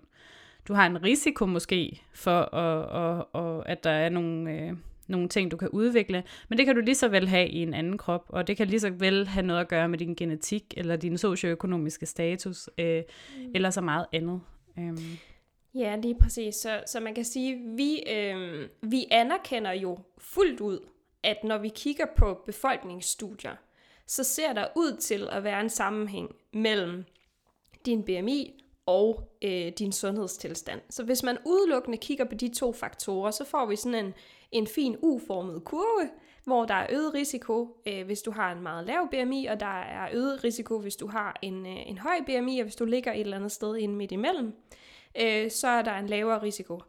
[0.67, 4.52] Du har en risiko måske for, at, at, at, at der er nogle...
[4.52, 4.74] Øh,
[5.08, 7.74] nogle ting, du kan udvikle, men det kan du lige så vel have i en
[7.74, 10.74] anden krop, og det kan lige så vel have noget at gøre med din genetik,
[10.78, 13.04] eller din socioøkonomiske status, øh,
[13.38, 13.52] mm.
[13.56, 14.41] eller så meget andet.
[14.80, 15.17] Øhm.
[15.76, 16.56] Ja, lige præcis.
[16.56, 20.80] Så, så man kan sige, vi, øh, vi anerkender jo fuldt ud,
[21.24, 23.56] at når vi kigger på befolkningsstudier,
[24.08, 27.06] så ser der ud til at være en sammenhæng mellem
[27.86, 30.81] din BMI og øh, din sundhedstilstand.
[30.89, 34.13] Så hvis man udelukkende kigger på de to faktorer, så får vi sådan en,
[34.51, 36.09] en fin U-formet kurve,
[36.43, 39.81] hvor der er øget risiko, øh, hvis du har en meget lav BMI, og der
[39.81, 43.13] er øget risiko, hvis du har en, øh, en høj BMI, og hvis du ligger
[43.13, 44.53] et eller andet sted inde midt imellem,
[45.21, 46.81] øh, så er der en lavere risiko.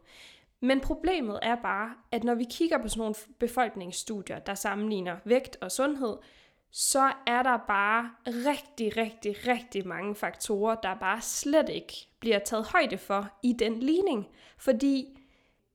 [0.59, 5.57] Men problemet er bare, at når vi kigger på sådan nogle befolkningsstudier, der sammenligner vægt
[5.61, 6.17] og sundhed,
[6.75, 12.65] så er der bare rigtig, rigtig, rigtig mange faktorer, der bare slet ikke bliver taget
[12.65, 14.27] højde for i den ligning.
[14.57, 15.19] Fordi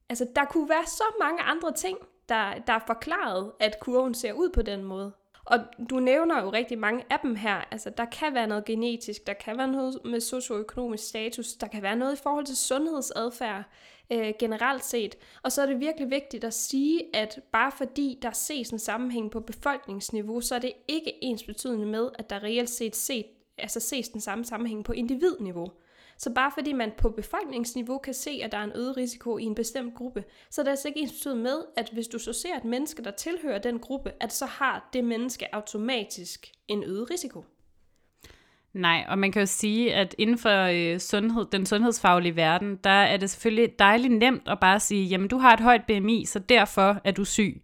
[0.09, 4.33] altså, der kunne være så mange andre ting, der, der er forklaret, at kurven ser
[4.33, 5.13] ud på den måde.
[5.45, 5.59] Og
[5.91, 7.65] du nævner jo rigtig mange af dem her.
[7.71, 11.83] Altså, der kan være noget genetisk, der kan være noget med socioøkonomisk status, der kan
[11.83, 13.65] være noget i forhold til sundhedsadfærd
[14.13, 15.19] øh, generelt set.
[15.43, 19.31] Og så er det virkelig vigtigt at sige, at bare fordi der ses en sammenhæng
[19.31, 23.27] på befolkningsniveau, så er det ikke ens betydende med, at der reelt set, set
[23.59, 25.71] altså ses den samme sammenhæng på individniveau.
[26.19, 29.45] Så bare fordi man på befolkningsniveau kan se, at der er en øget risiko i
[29.45, 32.33] en bestemt gruppe, så er det altså ikke ens betydende med, at hvis du så
[32.33, 37.11] ser et menneske, der tilhører den gruppe, at så har det menneske automatisk en øget
[37.11, 37.45] risiko.
[38.79, 42.91] Nej, og man kan jo sige, at inden for øh, sundhed, den sundhedsfaglige verden, der
[42.91, 46.39] er det selvfølgelig dejligt nemt at bare sige, jamen du har et højt BMI, så
[46.39, 47.63] derfor er du syg.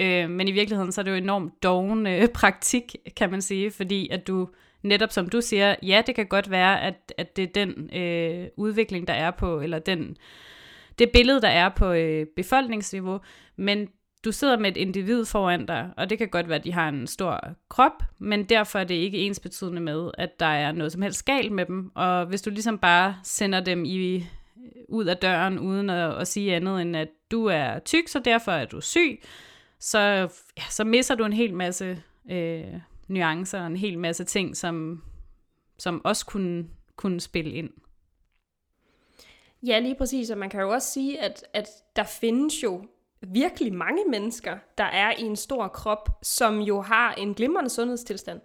[0.00, 3.70] Øh, men i virkeligheden så er det jo enormt doven øh, praktik, kan man sige,
[3.70, 4.48] fordi at du
[4.82, 8.48] netop som du siger, ja, det kan godt være, at, at det er den øh,
[8.56, 10.16] udvikling, der er på, eller den,
[10.98, 13.20] det billede, der er på øh, befolkningsniveau,
[13.56, 13.88] men
[14.24, 16.88] du sidder med et individ foran dig, og det kan godt være, at de har
[16.88, 20.92] en stor krop, men derfor er det ikke ens betydende med, at der er noget
[20.92, 21.90] som helst galt med dem.
[21.94, 24.26] Og hvis du ligesom bare sender dem i,
[24.88, 28.52] ud af døren, uden at, at sige andet end, at du er tyk, så derfor
[28.52, 29.22] er du syg,
[29.78, 29.98] så,
[30.56, 32.64] ja, så misser du en hel masse øh,
[33.08, 35.02] nuancer og en hel masse ting, som,
[35.78, 37.70] som også kunne, kunne spille ind.
[39.66, 42.86] Ja, lige præcis, og man kan jo også sige, at, at der findes jo
[43.28, 48.40] virkelig mange mennesker, der er i en stor krop, som jo har en glimrende sundhedstilstand.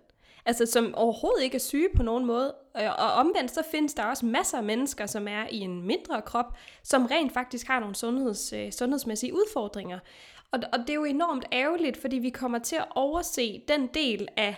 [0.45, 2.53] Altså som overhovedet ikke er syge på nogen måde.
[2.75, 6.57] Og omvendt så findes der også masser af mennesker, som er i en mindre krop,
[6.83, 9.99] som rent faktisk har nogle sundheds, øh, sundhedsmæssige udfordringer.
[10.51, 14.27] Og, og det er jo enormt ærgerligt, fordi vi kommer til at overse den del
[14.37, 14.55] af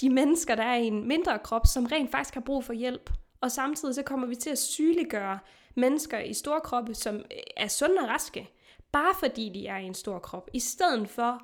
[0.00, 3.10] de mennesker, der er i en mindre krop, som rent faktisk har brug for hjælp.
[3.40, 5.38] Og samtidig så kommer vi til at sygeliggøre
[5.74, 7.22] mennesker i store kroppe, som øh,
[7.56, 8.50] er sunde og raske,
[8.92, 11.42] bare fordi de er i en stor krop, i stedet for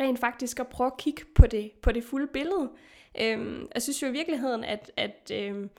[0.00, 2.70] rent faktisk at prøve at kigge på det, på det fulde billede.
[3.20, 5.70] Øhm, jeg synes jo i virkeligheden, at, at øhm,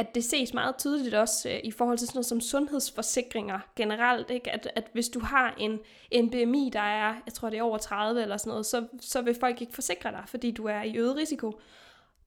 [0.00, 4.30] at det ses meget tydeligt også øh, i forhold til sådan noget som sundhedsforsikringer generelt,
[4.30, 4.50] ikke?
[4.50, 5.78] At, at hvis du har en,
[6.10, 9.22] en BMI, der er, jeg tror det er over 30 eller sådan noget, så, så
[9.22, 11.60] vil folk ikke forsikre dig, fordi du er i øget risiko.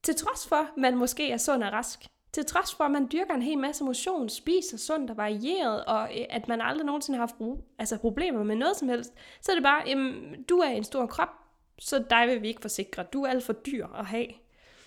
[0.04, 2.06] Til trods for, at man måske er sund og rask.
[2.34, 6.10] Til trods for, at man dyrker en hel masse motion, spiser sundt og varieret, og
[6.20, 9.56] øh, at man aldrig nogensinde har haft altså problemer med noget som helst, så er
[9.56, 11.30] det bare, jamen, du er en stor krop,
[11.80, 13.04] så dig vil vi ikke forsikre.
[13.14, 14.28] Du er alt for dyr at have.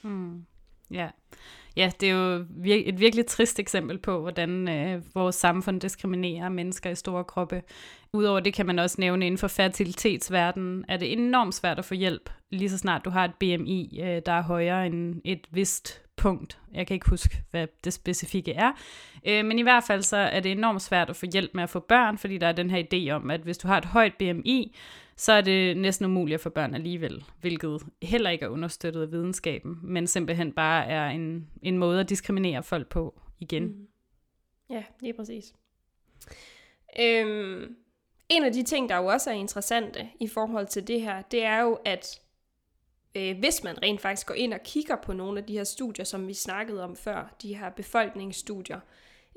[0.03, 0.47] Hmm.
[0.91, 1.09] Ja.
[1.77, 6.49] Ja, det er jo vir- et virkelig trist eksempel på, hvordan øh, vores samfund diskriminerer
[6.49, 7.63] mennesker i store kroppe.
[8.13, 11.95] Udover det kan man også nævne inden for fertilitetsverdenen, er det enormt svært at få
[11.95, 16.06] hjælp, lige så snart du har et BMI, øh, der er højere end et vist
[16.17, 16.59] punkt.
[16.75, 18.73] Jeg kan ikke huske, hvad det specifikke er.
[19.27, 21.71] Øh, men i hvert fald så er det enormt svært at få hjælp med at
[21.71, 24.15] få børn, fordi der er den her idé om, at hvis du har et højt
[24.15, 24.77] BMI,
[25.17, 29.13] så er det næsten umuligt at få børn alligevel, hvilket heller ikke er understøttet af
[29.13, 33.65] videnskaben, men simpelthen bare er en, en måde at diskriminere folk på igen.
[33.65, 33.89] Mm.
[34.71, 35.55] Ja, lige præcis.
[37.01, 37.77] Øhm,
[38.29, 41.45] en af de ting, der jo også er interessante i forhold til det her, det
[41.45, 42.21] er jo, at
[43.17, 46.05] øh, hvis man rent faktisk går ind og kigger på nogle af de her studier,
[46.05, 48.81] som vi snakkede om før, de her befolkningsstudier,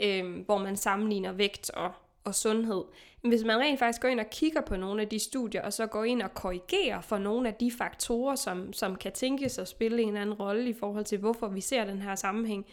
[0.01, 1.91] øh, hvor man sammenligner vægt og
[2.23, 2.83] og sundhed.
[3.21, 5.87] Hvis man rent faktisk går ind og kigger på nogle af de studier, og så
[5.87, 10.01] går ind og korrigerer for nogle af de faktorer, som, som kan tænkes at spille
[10.01, 12.65] en anden rolle i forhold til, hvorfor vi ser den her sammenhæng,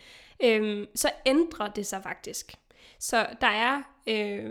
[0.43, 2.55] øh, så ændrer det sig faktisk.
[2.99, 4.51] Så der er øh,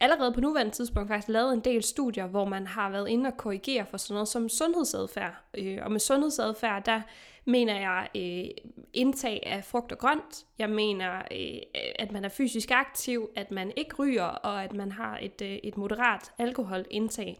[0.00, 3.36] allerede på nuværende tidspunkt faktisk lavet en del studier, hvor man har været inde og
[3.36, 5.34] korrigere for sådan noget som sundhedsadfærd.
[5.58, 7.00] Øh, og med sundhedsadfærd, der
[7.44, 10.46] mener jeg øh, indtag af frugt og grønt.
[10.58, 14.92] Jeg mener, øh, at man er fysisk aktiv, at man ikke ryger, og at man
[14.92, 17.38] har et, øh, et moderat alkoholindtag.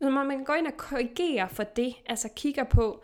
[0.00, 3.02] Når man går ind og korrigerer for det, altså kigger på,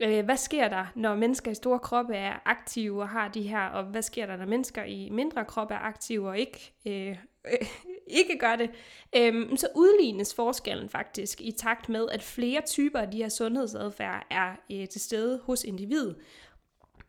[0.00, 3.66] øh, hvad sker der, når mennesker i store kroppe er aktive og har de her,
[3.66, 7.66] og hvad sker der, når mennesker i mindre kroppe er aktive og ikke, øh, øh,
[8.10, 8.70] ikke gør det,
[9.16, 14.26] øhm, så udlignes forskellen faktisk i takt med, at flere typer af de her sundhedsadfærd
[14.30, 16.16] er øh, til stede hos individet.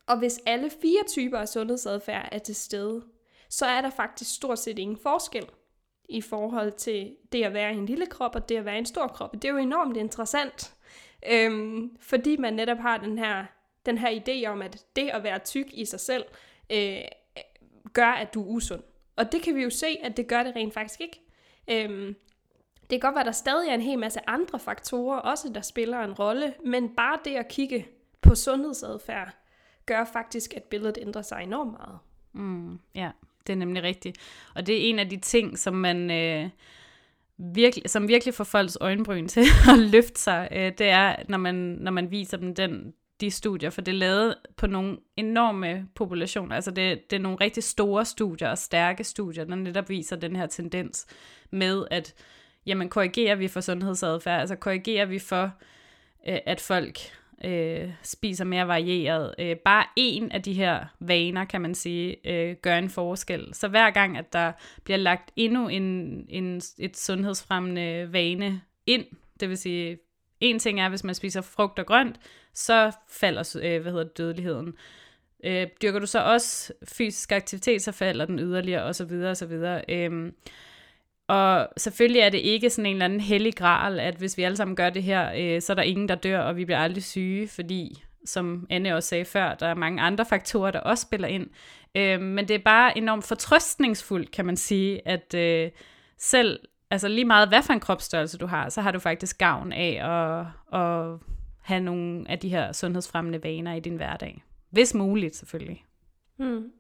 [0.08, 3.04] Og hvis alle fire typer af sundhedsadfærd er til stede,
[3.50, 5.46] så er der faktisk stort set ingen forskel
[6.10, 8.80] i forhold til det at være i en lille krop og det at være i
[8.80, 9.34] en stor krop.
[9.34, 10.74] Det er jo enormt interessant,
[11.30, 13.46] øhm, fordi man netop har den her,
[13.86, 16.26] den her idé om, at det at være tyk i sig selv
[16.72, 17.02] øh,
[17.94, 18.84] gør, at du er usund.
[19.16, 21.22] Og det kan vi jo se, at det gør det rent faktisk ikke.
[21.68, 22.16] Øhm,
[22.82, 25.62] det kan godt være, at der stadig er en hel masse andre faktorer, også der
[25.62, 27.88] spiller en rolle, men bare det at kigge
[28.22, 29.36] på sundhedsadfærd,
[29.86, 32.00] gør faktisk, at billedet ændrer sig enormt meget.
[32.34, 33.12] Mm, ja,
[33.48, 34.18] det er nemlig rigtigt.
[34.56, 36.12] Og det er en af de ting, som man...
[36.12, 36.50] Øh,
[37.38, 39.42] virkelig, som virkelig får folks øjenbryn til
[39.74, 43.70] at løfte sig, øh, det er, når man, når man viser dem den, de studier,
[43.70, 46.56] for det er lavet på nogle enorme populationer.
[46.56, 50.36] Altså det, det er nogle rigtig store studier og stærke studier, der netop viser den
[50.36, 51.06] her tendens
[51.52, 52.14] med, at
[52.66, 55.52] jamen, korrigerer vi for sundhedsadfærd, altså korrigerer vi for,
[56.28, 57.00] øh, at folk
[57.46, 59.36] øh, spiser mere varieret.
[59.40, 63.50] Øh, bare en af de her vaner, kan man sige, øh, gør en forskel.
[63.54, 64.52] Så hver gang, at der
[64.84, 65.84] bliver lagt endnu en,
[66.30, 69.06] en, et sundhedsfremmende vane ind,
[69.40, 69.98] det vil sige,
[70.42, 72.20] en ting er, hvis man spiser frugt og grønt,
[72.54, 74.74] så falder øh, hvad hedder det, dødeligheden.
[75.44, 79.38] Øh, dyrker du så også fysisk aktivitet, så falder den yderligere, og så videre, og
[79.38, 79.82] så videre.
[79.90, 80.32] Øh,
[81.28, 84.58] og selvfølgelig er det ikke sådan en eller anden hellig gral, at hvis vi alle
[84.58, 87.04] sammen gør det her, øh, så er der ingen, der dør, og vi bliver aldrig
[87.04, 91.28] syge, fordi, som Anne også sagde før, der er mange andre faktorer, der også spiller
[91.28, 91.48] ind.
[91.96, 95.72] Øh, men det er bare enormt fortrøstningsfuldt, kan man sige, at øh,
[96.18, 96.60] selv,
[96.92, 100.00] altså lige meget hvad for en kropsstørrelse du har, så har du faktisk gavn af
[100.04, 100.46] at,
[100.80, 101.20] at
[101.62, 104.44] have nogle af de her sundhedsfremmende vaner i din hverdag.
[104.70, 105.86] Hvis muligt, selvfølgelig.
[106.38, 106.72] Hmm.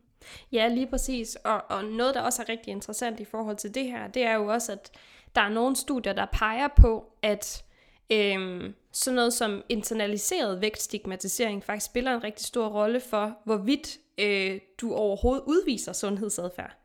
[0.51, 1.35] Ja, lige præcis.
[1.35, 4.33] Og, og noget, der også er rigtig interessant i forhold til det her, det er
[4.33, 4.91] jo også, at
[5.35, 7.63] der er nogle studier, der peger på, at
[8.11, 14.59] øhm, sådan noget som internaliseret vægtstigmatisering faktisk spiller en rigtig stor rolle for, hvorvidt øh,
[14.81, 16.80] du overhovedet udviser sundhedsadfærd.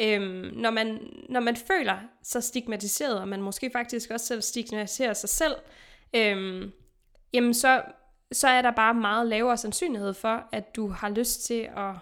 [0.00, 5.12] Øhm, når, man, når man føler sig stigmatiseret, og man måske faktisk også selv stigmatiserer
[5.12, 5.54] sig selv,
[6.16, 6.72] øhm,
[7.32, 7.82] jamen så,
[8.32, 11.94] så er der bare meget lavere sandsynlighed for, at du har lyst til at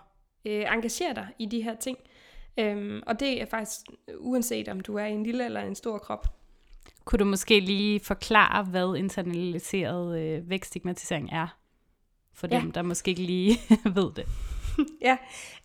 [0.45, 1.99] øh, engagere dig i de her ting.
[2.59, 3.81] Øhm, og det er faktisk
[4.19, 6.27] uanset om du er i en lille eller en stor krop.
[7.05, 11.59] Kunne du måske lige forklare, hvad internaliseret øh, vækststigmatisering er?
[12.35, 12.71] For dem, ja.
[12.75, 13.59] der måske ikke lige
[13.97, 14.27] ved det.
[15.09, 15.17] ja,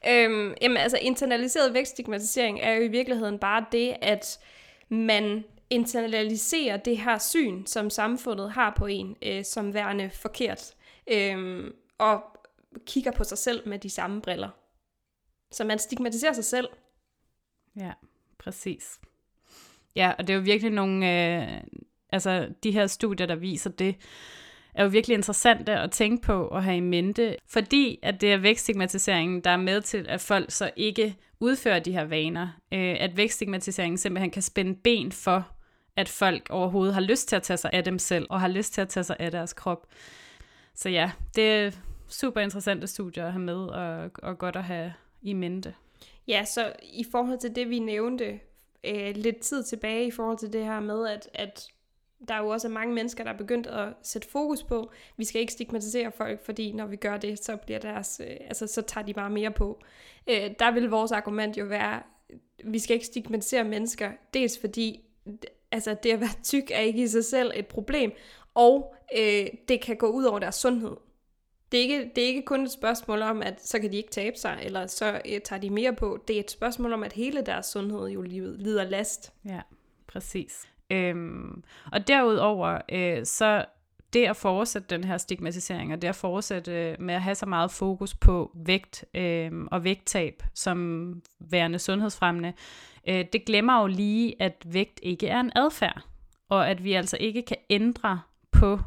[0.07, 4.39] øhm, jamen altså internaliseret vækststigmatisering er jo i virkeligheden bare det, at
[4.89, 10.75] man internaliserer det her syn, som samfundet har på en, øh, som værende forkert,
[11.11, 11.63] øh,
[11.97, 12.23] og
[12.85, 14.49] kigger på sig selv med de samme briller.
[15.51, 16.67] Så man stigmatiserer sig selv.
[17.75, 17.91] Ja,
[18.37, 18.99] præcis.
[19.95, 21.61] Ja, og det er jo virkelig nogle, øh,
[22.09, 23.95] altså de her studier, der viser det,
[24.77, 28.37] er jo virkelig interessante at tænke på og have i mente, fordi at det er
[28.37, 32.47] vækststigmatiseringen, der er med til, at folk så ikke udfører de her vaner.
[32.71, 35.47] Øh, at vækststigmatiseringen simpelthen kan spænde ben for,
[35.95, 38.73] at folk overhovedet har lyst til at tage sig af dem selv, og har lyst
[38.73, 39.87] til at tage sig af deres krop.
[40.75, 41.71] Så ja, det er
[42.07, 45.73] super interessante studier at have med, og, og godt at have, i mente.
[46.27, 48.39] Ja, så i forhold til det, vi nævnte
[48.83, 51.67] øh, lidt tid tilbage, i forhold til det her med, at, at
[52.27, 55.41] der er jo også mange mennesker, der er begyndt at sætte fokus på, vi skal
[55.41, 59.05] ikke stigmatisere folk, fordi når vi gør det, så bliver deres, øh, altså så tager
[59.05, 59.81] de bare mere på.
[60.27, 62.01] Øh, der vil vores argument jo være,
[62.63, 65.03] vi skal ikke stigmatisere mennesker, dels fordi
[65.71, 68.11] altså det at være tyk er ikke i sig selv et problem,
[68.53, 70.95] og øh, det kan gå ud over deres sundhed.
[71.71, 74.09] Det er, ikke, det er ikke kun et spørgsmål om, at så kan de ikke
[74.09, 76.23] tabe sig, eller så øh, tager de mere på.
[76.27, 79.33] Det er et spørgsmål om, at hele deres sundhed jo lider last.
[79.45, 79.61] Ja,
[80.07, 80.67] præcis.
[80.89, 83.65] Øhm, og derudover, øh, så
[84.13, 87.45] det at fortsætte den her stigmatisering, og det at fortsætte øh, med at have så
[87.45, 92.53] meget fokus på vægt øh, og vægttab som værende sundhedsfremmende,
[93.07, 96.01] øh, det glemmer jo lige, at vægt ikke er en adfærd,
[96.49, 98.21] og at vi altså ikke kan ændre
[98.51, 98.79] på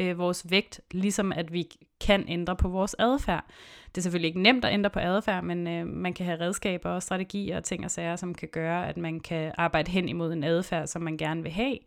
[0.00, 1.66] øh, vores vægt, ligesom at vi
[2.00, 3.44] kan ændre på vores adfærd.
[3.88, 6.90] Det er selvfølgelig ikke nemt at ændre på adfærd, men øh, man kan have redskaber
[6.90, 10.32] og strategier og ting og sager, som kan gøre, at man kan arbejde hen imod
[10.32, 11.78] en adfærd, som man gerne vil have.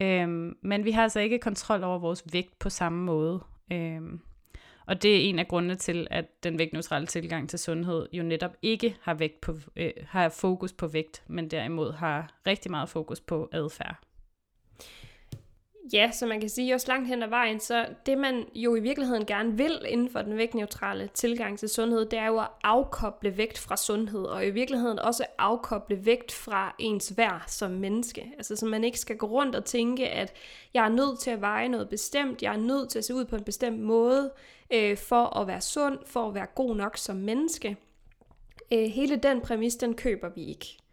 [0.00, 3.40] Øhm, men vi har altså ikke kontrol over vores vægt på samme måde.
[3.72, 4.20] Øhm,
[4.86, 8.56] og det er en af grundene til, at den vægtneutrale tilgang til sundhed jo netop
[8.62, 13.20] ikke har, vægt på, øh, har fokus på vægt, men derimod har rigtig meget fokus
[13.20, 13.96] på adfærd.
[15.92, 18.80] Ja, så man kan sige også langt hen ad vejen, så det man jo i
[18.80, 23.36] virkeligheden gerne vil inden for den vægtneutrale tilgang til sundhed, det er jo at afkoble
[23.36, 28.32] vægt fra sundhed, og i virkeligheden også afkoble vægt fra ens værd som menneske.
[28.36, 30.32] Altså så man ikke skal gå rundt og tænke, at
[30.74, 33.24] jeg er nødt til at veje noget bestemt, jeg er nødt til at se ud
[33.24, 34.32] på en bestemt måde,
[34.70, 37.76] øh, for at være sund, for at være god nok som menneske.
[38.72, 40.83] Øh, hele den præmis, den køber vi ikke.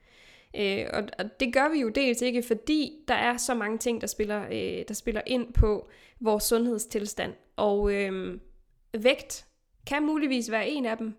[0.55, 4.01] Øh, og, og det gør vi jo dels ikke, fordi der er så mange ting,
[4.01, 5.89] der spiller, øh, der spiller ind på
[6.19, 7.33] vores sundhedstilstand.
[7.55, 8.39] Og øh,
[8.97, 9.45] vægt
[9.87, 11.13] kan muligvis være en af dem,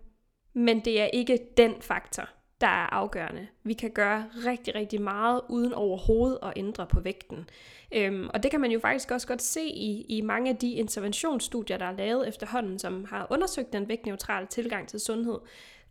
[0.53, 2.29] men det er ikke den faktor,
[2.61, 3.47] der er afgørende.
[3.63, 7.49] Vi kan gøre rigtig, rigtig meget uden overhovedet at ændre på vægten.
[7.91, 10.71] Øhm, og det kan man jo faktisk også godt se i, i mange af de
[10.73, 15.39] interventionsstudier, der er lavet efterhånden, som har undersøgt den vægtneutrale tilgang til sundhed.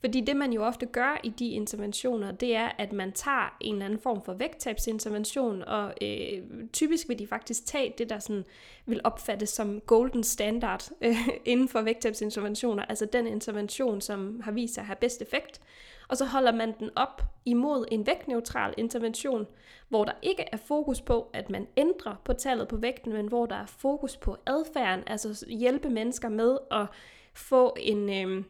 [0.04, 3.74] Fordi det man jo ofte gør i de interventioner, det er, at man tager en
[3.74, 6.42] eller anden form for vægttabsintervention, og øh,
[6.72, 8.44] typisk vil de faktisk tage det, der sådan
[8.86, 14.74] vil opfattes som golden standard øh, inden for vægttabsinterventioner, altså den intervention, som har vist
[14.74, 15.60] sig at have bedst effekt,
[16.08, 19.46] og så holder man den op imod en vægtneutral intervention,
[19.88, 23.46] hvor der ikke er fokus på, at man ændrer på tallet på vægten, men hvor
[23.46, 26.86] der er fokus på adfærden, altså hjælpe mennesker med at
[27.34, 28.10] få en...
[28.10, 28.44] Øh,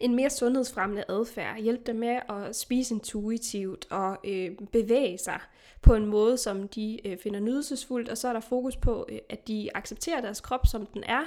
[0.00, 5.40] en mere sundhedsfremmende adfærd, hjælpe dem med at spise intuitivt og øh, bevæge sig
[5.82, 9.18] på en måde, som de øh, finder nydelsesfuldt, og så er der fokus på, øh,
[9.28, 11.22] at de accepterer deres krop, som den er,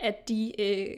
[0.00, 0.96] at de øh,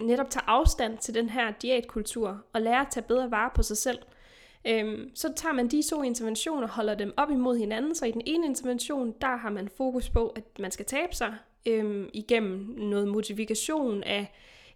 [0.00, 3.76] netop tager afstand til den her diætkultur og lærer at tage bedre vare på sig
[3.76, 3.98] selv.
[4.66, 8.10] Øhm, så tager man de to interventioner og holder dem op imod hinanden, så i
[8.10, 11.34] den ene intervention, der har man fokus på, at man skal tabe sig
[11.66, 14.32] øhm, igennem noget motivation af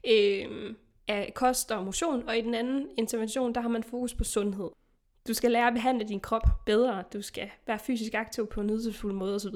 [0.06, 0.76] øhm,
[1.08, 4.70] af kost og motion, og i den anden intervention, der har man fokus på sundhed.
[5.28, 8.66] Du skal lære at behandle din krop bedre, du skal være fysisk aktiv på en
[8.66, 9.54] nydelsesfuld måde osv.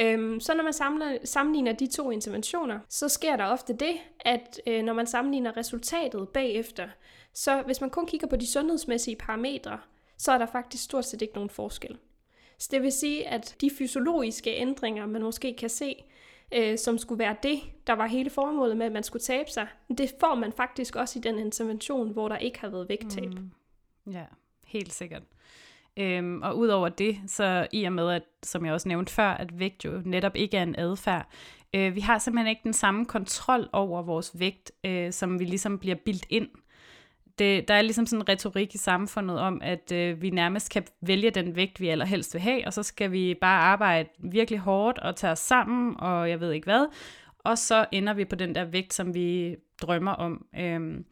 [0.00, 4.60] Øhm, så når man samler, sammenligner de to interventioner, så sker der ofte det, at
[4.66, 6.88] øh, når man sammenligner resultatet bagefter,
[7.34, 9.78] så hvis man kun kigger på de sundhedsmæssige parametre,
[10.18, 11.98] så er der faktisk stort set ikke nogen forskel.
[12.58, 16.04] Så det vil sige, at de fysiologiske ændringer, man måske kan se,
[16.54, 19.66] øh, som skulle være det, der var hele formålet med, at man skulle tabe sig.
[19.98, 23.34] Det får man faktisk også i den intervention, hvor der ikke har været vægttab.
[23.34, 23.50] Mm.
[24.12, 24.24] Ja,
[24.66, 25.22] helt sikkert.
[25.96, 29.58] Øhm, og udover det, så i og med, at, som jeg også nævnte før, at
[29.58, 31.28] vægt jo netop ikke er en adfærd,
[31.74, 35.78] øh, vi har simpelthen ikke den samme kontrol over vores vægt, øh, som vi ligesom
[35.78, 36.48] bliver bildt ind
[37.38, 40.84] det, der er ligesom sådan en retorik i samfundet om, at øh, vi nærmest kan
[41.00, 44.98] vælge den vægt, vi allerhelst vil have, og så skal vi bare arbejde virkelig hårdt
[44.98, 46.86] og tage os sammen, og jeg ved ikke hvad,
[47.38, 50.46] og så ender vi på den der vægt, som vi drømmer om.
[50.58, 51.04] Øhm,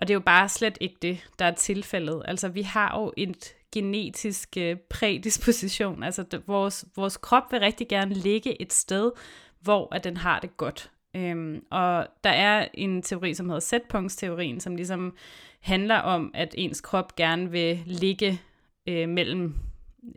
[0.00, 2.22] og det er jo bare slet ikke det, der er tilfældet.
[2.24, 6.02] Altså, vi har jo et genetisk øh, prædisposition.
[6.10, 9.12] Altså, det, vores, vores krop vil rigtig gerne ligge et sted,
[9.60, 10.90] hvor at den har det godt.
[11.16, 15.16] Øhm, og der er en teori, som hedder sætpunktsteorien, som ligesom
[15.60, 18.40] handler om, at ens krop gerne vil ligge
[18.86, 19.54] øh, mellem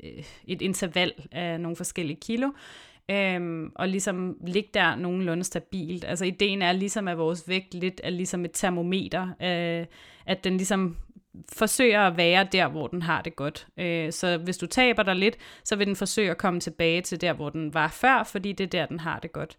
[0.03, 2.51] øh, et interval af nogle forskellige kilo,
[3.11, 6.05] øhm, og ligesom ligge der nogenlunde stabilt.
[6.05, 9.85] Altså ideen er ligesom, at vores vægt lidt er ligesom et termometer, øh,
[10.25, 10.97] at den ligesom
[11.53, 13.67] forsøger at være der, hvor den har det godt.
[13.77, 17.21] Øh, så hvis du taber dig lidt, så vil den forsøge at komme tilbage til
[17.21, 19.57] der, hvor den var før, fordi det er der, den har det godt.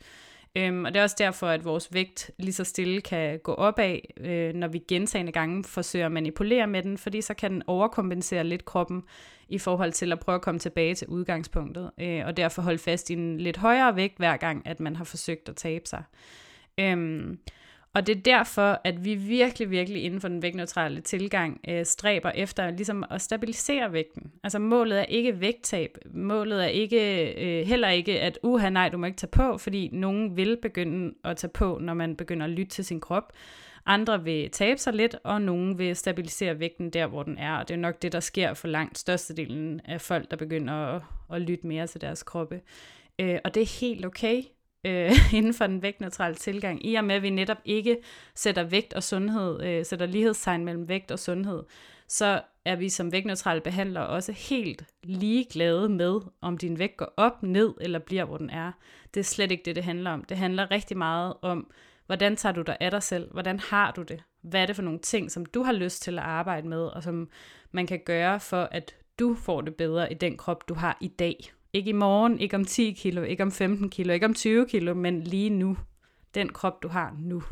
[0.56, 3.98] Øhm, og det er også derfor, at vores vægt lige så stille kan gå opad,
[4.20, 8.44] øh, når vi gentagende gange forsøger at manipulere med den, fordi så kan den overkompensere
[8.44, 9.02] lidt kroppen
[9.48, 13.10] i forhold til at prøve at komme tilbage til udgangspunktet, øh, og derfor holde fast
[13.10, 16.02] i en lidt højere vægt hver gang, at man har forsøgt at tabe sig.
[16.78, 17.38] Øhm,
[17.94, 22.30] og det er derfor, at vi virkelig, virkelig inden for den vægtneutrale tilgang øh, stræber
[22.30, 24.32] efter ligesom at stabilisere vægten.
[24.42, 25.98] Altså målet er ikke vægttab.
[26.14, 29.90] Målet er ikke øh, heller ikke, at uha nej, du må ikke tage på, fordi
[29.92, 33.32] nogen vil begynde at tage på, når man begynder at lytte til sin krop.
[33.86, 37.56] Andre vil tabe sig lidt, og nogen vil stabilisere vægten der, hvor den er.
[37.56, 41.02] Og det er nok det, der sker for langt størstedelen af folk, der begynder at,
[41.32, 42.60] at lytte mere til deres kroppe.
[43.18, 44.42] Øh, og det er helt okay
[44.84, 47.98] øh, inden for den vægtneutrale tilgang, i og med at vi netop ikke
[48.34, 51.62] sætter vægt og sundhed, øh, sætter lighedstegn mellem vægt og sundhed,
[52.08, 57.42] så er vi som vægtneutrale behandlere også helt ligeglade med, om din vægt går op,
[57.42, 58.72] ned eller bliver, hvor den er.
[59.14, 60.24] Det er slet ikke det, det handler om.
[60.24, 61.70] Det handler rigtig meget om,
[62.06, 63.32] hvordan tager du dig af dig selv?
[63.32, 64.22] Hvordan har du det?
[64.42, 67.02] Hvad er det for nogle ting, som du har lyst til at arbejde med, og
[67.02, 67.28] som
[67.72, 71.08] man kan gøre for, at du får det bedre i den krop, du har i
[71.08, 71.52] dag?
[71.74, 74.94] Ikke i morgen, ikke om 10 kilo, ikke om 15 kilo, ikke om 20 kilo,
[74.94, 75.76] men lige nu.
[76.34, 77.42] Den krop, du har nu.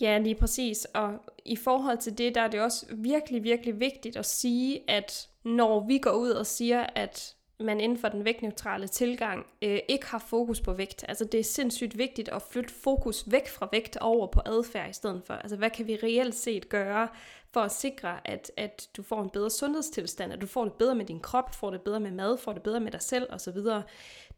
[0.00, 0.84] Ja, lige præcis.
[0.84, 1.12] Og
[1.44, 5.86] i forhold til det, der er det også virkelig, virkelig vigtigt at sige, at når
[5.86, 10.24] vi går ud og siger, at man inden for den vægtneutrale tilgang øh, ikke har
[10.28, 11.04] fokus på vægt.
[11.08, 14.92] Altså det er sindssygt vigtigt at flytte fokus væk fra vægt over på adfærd i
[14.92, 15.34] stedet for.
[15.34, 17.08] Altså hvad kan vi reelt set gøre
[17.54, 20.94] for at sikre, at, at du får en bedre sundhedstilstand, at du får det bedre
[20.94, 23.58] med din krop, får det bedre med mad, får det bedre med dig selv osv.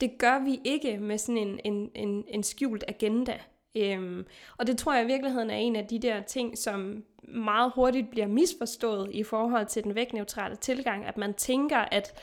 [0.00, 3.38] Det gør vi ikke med sådan en, en, en, en skjult agenda.
[3.76, 7.72] Øhm, og det tror jeg i virkeligheden er en af de der ting, som meget
[7.74, 12.18] hurtigt bliver misforstået i forhold til den vægtneutrale tilgang, at man tænker, at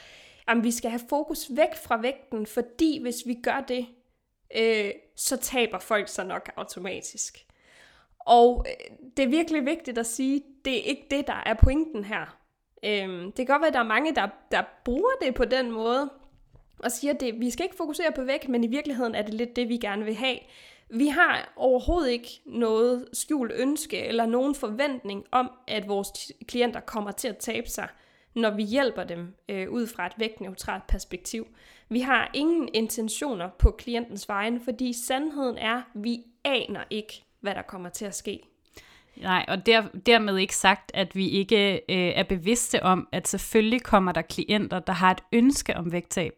[0.50, 3.88] jamen, vi skal have fokus væk fra vægten, fordi hvis vi gør det,
[4.58, 7.46] øh, så taber folk sig nok automatisk.
[8.20, 12.04] Og øh, det er virkelig vigtigt at sige, det er ikke det, der er pointen
[12.04, 12.38] her.
[12.86, 15.72] Øhm, det kan godt være, at der er mange, der, der bruger det på den
[15.72, 16.10] måde,
[16.80, 19.56] og siger, at vi skal ikke fokusere på vægt, men i virkeligheden er det lidt
[19.56, 20.38] det, vi gerne vil have.
[20.90, 27.12] Vi har overhovedet ikke noget skjult ønske eller nogen forventning om, at vores klienter kommer
[27.12, 27.88] til at tabe sig
[28.36, 31.48] når vi hjælper dem øh, ud fra et vægtneutralt perspektiv.
[31.90, 37.56] Vi har ingen intentioner på klientens vegne, fordi sandheden er, at vi aner ikke, hvad
[37.56, 38.40] der kommer til at ske.
[39.22, 43.84] Nej, og der, dermed ikke sagt, at vi ikke øh, er bevidste om, at selvfølgelig
[43.84, 46.34] kommer der klienter, der har et ønske om vægttab.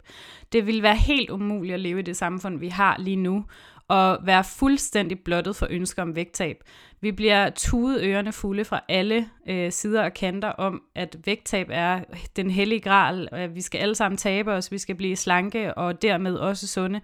[0.51, 3.45] Det vil være helt umuligt at leve i det samfund, vi har lige nu,
[3.88, 6.63] og være fuldstændig blottet for ønsker om vægttab.
[7.01, 12.03] Vi bliver tudet ørerne fulde fra alle øh, sider og kanter om, at vægttab er
[12.36, 16.01] den hellige gral, at vi skal alle sammen tabe os, vi skal blive slanke og
[16.01, 17.01] dermed også sunde.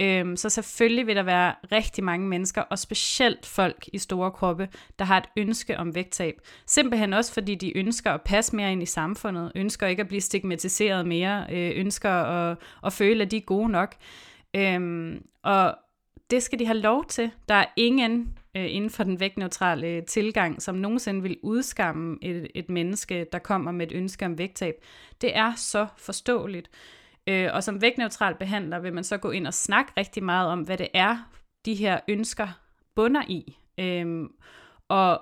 [0.00, 4.68] Øhm, så selvfølgelig vil der være rigtig mange mennesker, og specielt folk i store kroppe,
[4.98, 6.34] der har et ønske om vægttab.
[6.66, 10.20] Simpelthen også fordi de ønsker at passe mere ind i samfundet, ønsker ikke at blive
[10.20, 13.94] stigmatiseret mere, øh, ønsker at, at føle, at de er gode nok.
[14.56, 15.74] Øhm, og
[16.30, 17.30] det skal de have lov til.
[17.48, 22.48] Der er ingen øh, inden for den vægtneutrale øh, tilgang, som nogensinde vil udskamme et,
[22.54, 24.74] et menneske, der kommer med et ønske om vægttab.
[25.20, 26.70] Det er så forståeligt.
[27.26, 30.60] Øh, og som vægtneutral behandler vil man så gå ind og snakke rigtig meget om,
[30.60, 31.30] hvad det er,
[31.64, 32.48] de her ønsker
[32.94, 33.58] bunder i.
[33.78, 34.28] Øh,
[34.88, 35.20] og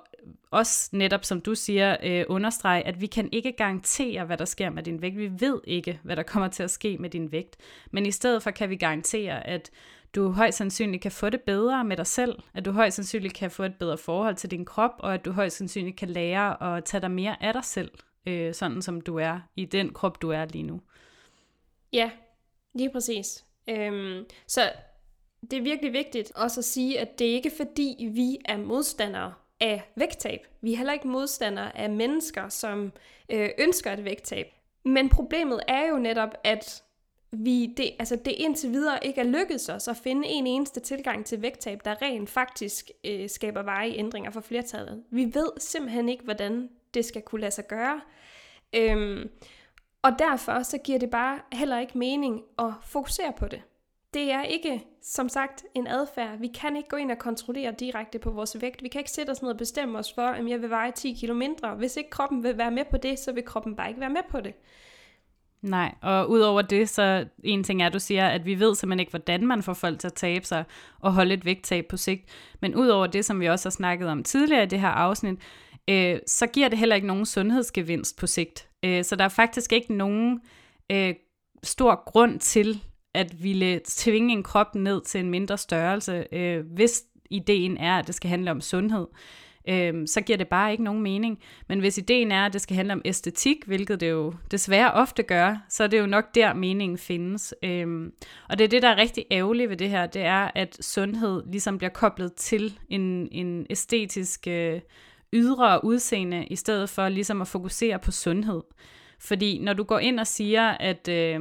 [0.50, 4.70] også netop, som du siger, øh, understrege, at vi kan ikke garantere, hvad der sker
[4.70, 5.16] med din vægt.
[5.16, 7.56] Vi ved ikke, hvad der kommer til at ske med din vægt.
[7.90, 9.70] Men i stedet for kan vi garantere, at
[10.16, 13.50] du højst sandsynligt kan få det bedre med dig selv, at du højst sandsynligt kan
[13.50, 16.84] få et bedre forhold til din krop, og at du højst sandsynligt kan lære at
[16.84, 17.90] tage dig mere af dig selv,
[18.26, 20.80] øh, sådan som du er i den krop, du er lige nu.
[21.92, 22.10] Ja,
[22.74, 23.44] lige præcis.
[23.68, 24.72] Øhm, så
[25.50, 29.34] det er virkelig vigtigt også at sige, at det ikke er fordi, vi er modstandere
[29.60, 30.46] af vægttab.
[30.60, 32.92] Vi er heller ikke modstandere af mennesker, som
[33.28, 34.46] øh, ønsker et vægttab.
[34.84, 36.82] Men problemet er jo netop, at
[37.44, 41.26] vi, det, altså det indtil videre ikke er lykkedes os at finde en eneste tilgang
[41.26, 45.02] til vægttab, der rent faktisk øh, skaber veje ændringer for flertallet.
[45.10, 48.00] Vi ved simpelthen ikke, hvordan det skal kunne lade sig gøre.
[48.74, 49.30] Øhm,
[50.02, 53.62] og derfor så giver det bare heller ikke mening at fokusere på det.
[54.14, 56.38] Det er ikke, som sagt, en adfærd.
[56.38, 58.82] Vi kan ikke gå ind og kontrollere direkte på vores vægt.
[58.82, 61.12] Vi kan ikke sætte os ned og bestemme os for, at jeg vil veje 10
[61.12, 61.74] kilo mindre.
[61.74, 64.22] Hvis ikke kroppen vil være med på det, så vil kroppen bare ikke være med
[64.30, 64.54] på det.
[65.62, 69.00] Nej, og udover det, så en ting er, at du siger, at vi ved simpelthen
[69.00, 70.64] ikke, hvordan man får folk til at tabe sig
[71.00, 72.22] og holde et vægttab på sigt.
[72.60, 75.38] Men udover det, som vi også har snakket om tidligere i det her afsnit,
[75.88, 78.68] øh, så giver det heller ikke nogen sundhedsgevinst på sigt.
[78.84, 80.40] Øh, så der er faktisk ikke nogen
[80.92, 81.14] øh,
[81.62, 82.82] stor grund til
[83.14, 88.06] at ville tvinge en krop ned til en mindre størrelse, øh, hvis ideen er, at
[88.06, 89.06] det skal handle om sundhed
[89.68, 91.38] øhm, så giver det bare ikke nogen mening.
[91.68, 95.22] Men hvis ideen er, at det skal handle om æstetik, hvilket det jo desværre ofte
[95.22, 97.54] gør, så er det jo nok der meningen findes.
[97.62, 98.12] Øhm,
[98.48, 101.42] og det er det, der er rigtig ærgerligt ved det her, det er, at sundhed
[101.46, 104.80] ligesom bliver koblet til en, en æstetisk øh,
[105.32, 108.62] ydre udseende, i stedet for ligesom at fokusere på sundhed.
[109.18, 111.08] Fordi når du går ind og siger, at...
[111.08, 111.40] Øh,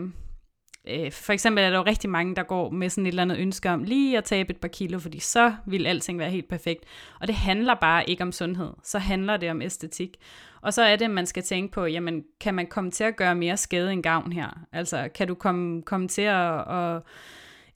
[0.88, 3.38] Øh, for eksempel er der jo rigtig mange, der går med sådan et eller andet
[3.38, 6.84] ønske om lige at tabe et par kilo, fordi så vil alting være helt perfekt.
[7.22, 10.18] Og det handler bare ikke om sundhed, så handler det om æstetik.
[10.62, 13.36] Og så er det, man skal tænke på, jamen, kan man komme til at gøre
[13.36, 14.60] mere skade end gavn her?
[14.72, 17.02] Altså, kan du komme, komme til at, at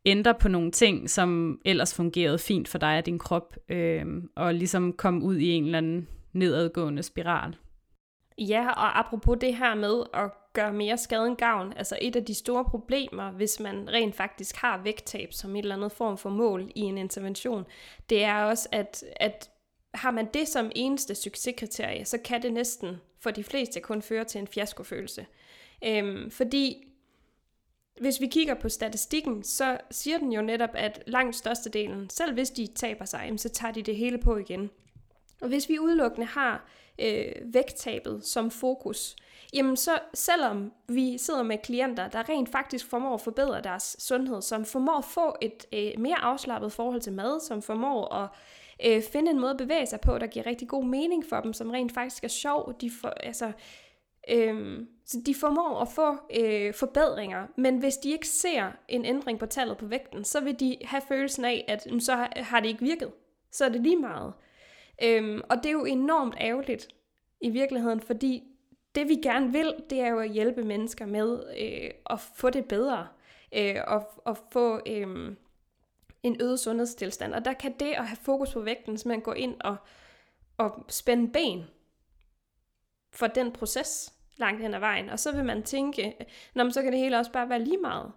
[0.05, 4.05] ændre på nogle ting, som ellers fungerede fint for dig og din krop, øh,
[4.35, 7.55] og ligesom komme ud i en eller anden nedadgående spiral?
[8.37, 12.25] Ja, og apropos det her med at gør mere skade end gavn, altså et af
[12.25, 16.29] de store problemer, hvis man rent faktisk har vægttab som et eller andet form for
[16.29, 17.65] mål i en intervention,
[18.09, 19.49] det er også, at, at
[19.93, 24.23] har man det som eneste succeskriterie, så kan det næsten for de fleste kun føre
[24.23, 25.25] til en fiaskofølelse.
[25.85, 26.87] Øhm, fordi
[28.01, 32.49] hvis vi kigger på statistikken, så siger den jo netop, at langt størstedelen, selv hvis
[32.49, 34.69] de taber sig, så tager de det hele på igen.
[35.41, 36.65] Og hvis vi udelukkende har
[37.01, 39.15] øh, vægttabet som fokus,
[39.53, 44.41] jamen så selvom vi sidder med klienter, der rent faktisk formår at forbedre deres sundhed,
[44.41, 48.29] som formår at få et øh, mere afslappet forhold til mad, som formår at
[48.85, 51.53] øh, finde en måde at bevæge sig på, der giver rigtig god mening for dem,
[51.53, 53.51] som rent faktisk er sjov, de for, altså,
[54.29, 59.39] øh, så de formår at få øh, forbedringer, men hvis de ikke ser en ændring
[59.39, 62.81] på tallet på vægten, så vil de have følelsen af, at så har det ikke
[62.81, 63.11] virket.
[63.51, 64.33] Så er det lige meget.
[65.03, 66.87] Øhm, og det er jo enormt ærgerligt
[67.41, 68.43] i virkeligheden, fordi
[68.95, 72.65] det vi gerne vil, det er jo at hjælpe mennesker med øh, at få det
[72.65, 73.07] bedre,
[73.51, 75.35] øh, og, og få øh,
[76.23, 77.33] en øget sundhedstilstand.
[77.33, 79.75] Og der kan det at have fokus på vægten simpelthen gå ind og,
[80.57, 81.63] og spænde ben
[83.11, 85.09] for den proces langt hen ad vejen.
[85.09, 86.15] Og så vil man tænke,
[86.53, 88.11] Nå, men så kan det hele også bare være lige meget.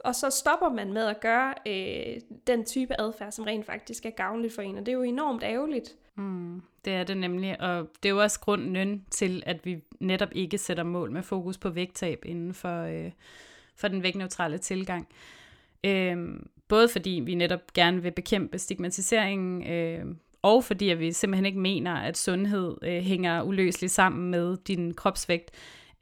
[0.00, 4.10] Og så stopper man med at gøre øh, den type adfærd, som rent faktisk er
[4.10, 4.78] gavnligt for en.
[4.78, 5.96] Og det er jo enormt ærgerligt.
[6.18, 10.28] Mm, det er det nemlig, og det er jo også grunden til, at vi netop
[10.32, 13.10] ikke sætter mål med fokus på vægttab inden for, øh,
[13.76, 15.08] for den vægtneutrale tilgang.
[15.84, 16.16] Øh,
[16.68, 20.04] både fordi vi netop gerne vil bekæmpe stigmatiseringen, øh,
[20.42, 24.94] og fordi at vi simpelthen ikke mener, at sundhed øh, hænger uløseligt sammen med din
[24.94, 25.50] kropsvægt,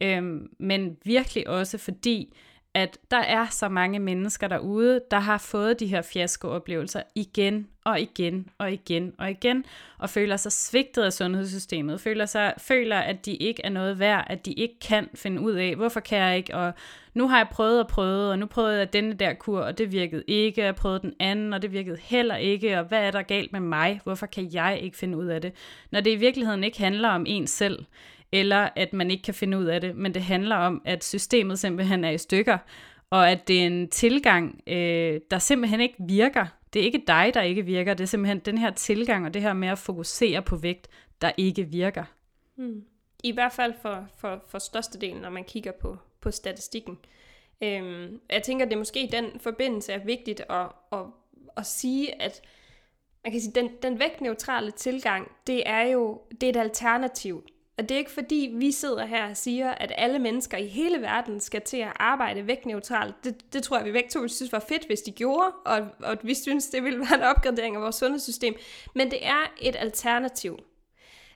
[0.00, 2.34] øh, men virkelig også fordi,
[2.76, 8.00] at der er så mange mennesker derude, der har fået de her fiaskooplevelser igen og
[8.00, 9.64] igen og igen og igen,
[9.98, 14.26] og føler sig svigtet af sundhedssystemet, føler, sig, føler, at de ikke er noget værd,
[14.30, 16.72] at de ikke kan finde ud af, hvorfor kan jeg ikke, og
[17.14, 19.92] nu har jeg prøvet og prøvet, og nu prøvede jeg denne der kur, og det
[19.92, 23.10] virkede ikke, og jeg prøvede den anden, og det virkede heller ikke, og hvad er
[23.10, 25.52] der galt med mig, hvorfor kan jeg ikke finde ud af det,
[25.90, 27.84] når det i virkeligheden ikke handler om en selv,
[28.32, 31.58] eller at man ikke kan finde ud af det, men det handler om, at systemet
[31.58, 32.58] simpelthen er i stykker,
[33.10, 36.46] og at det er en tilgang, øh, der simpelthen ikke virker.
[36.72, 39.42] Det er ikke dig, der ikke virker, det er simpelthen den her tilgang, og det
[39.42, 40.88] her med at fokusere på vægt,
[41.20, 42.04] der ikke virker.
[42.56, 42.84] Hmm.
[43.24, 46.98] I hvert fald for, for, for størstedelen, når man kigger på, på statistikken.
[47.62, 50.98] Øhm, jeg tænker, det er måske den forbindelse er vigtigt at, at,
[51.56, 52.42] at sige, at
[53.24, 57.44] man kan sige, den, den vægtneutrale tilgang, det er jo det er et alternativ
[57.78, 61.00] og det er ikke fordi, vi sidder her og siger, at alle mennesker i hele
[61.00, 63.14] verden skal til at arbejde vægtneutralt.
[63.24, 66.16] Det, det tror jeg, vi begge to synes var fedt, hvis de gjorde, og, og
[66.22, 68.54] vi synes, det ville være en opgradering af vores sundhedssystem.
[68.94, 70.58] Men det er et alternativ.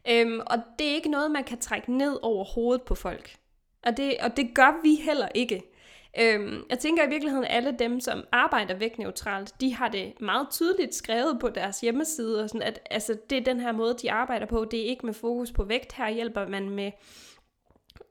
[0.09, 3.37] Øhm, og det er ikke noget, man kan trække ned over hovedet på folk.
[3.83, 5.63] Og det, og det gør vi heller ikke.
[6.19, 10.47] Øhm, jeg tænker i virkeligheden, at alle dem, som arbejder vægtneutralt, de har det meget
[10.51, 14.13] tydeligt skrevet på deres hjemmeside, og sådan at altså, det er den her måde, de
[14.13, 14.65] arbejder på.
[14.65, 15.93] Det er ikke med fokus på vægt.
[15.93, 16.93] Her hjælper man med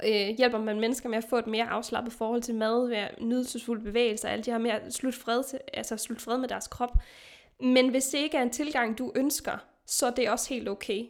[0.04, 3.84] øh, hjælper man mennesker med at få et mere afslappet forhold til mad, ved nydelsesfulde
[3.84, 6.98] bevægelser, alle de har mere slut fred, til, altså slut fred med deres krop.
[7.60, 11.06] Men hvis det ikke er en tilgang, du ønsker, så er det også helt okay.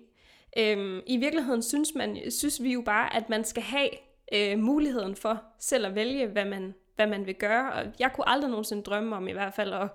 [0.58, 3.90] Øhm, I virkeligheden synes, man, synes vi jo bare, at man skal have
[4.34, 7.74] øh, muligheden for selv at vælge, hvad man, hvad man vil gøre.
[7.74, 9.88] Og jeg kunne aldrig nogensinde drømme om i hvert fald at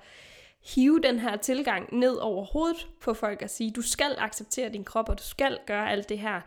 [0.74, 4.84] hive den her tilgang ned over hovedet på folk og sige, du skal acceptere din
[4.84, 6.40] krop, og du skal gøre alt det her.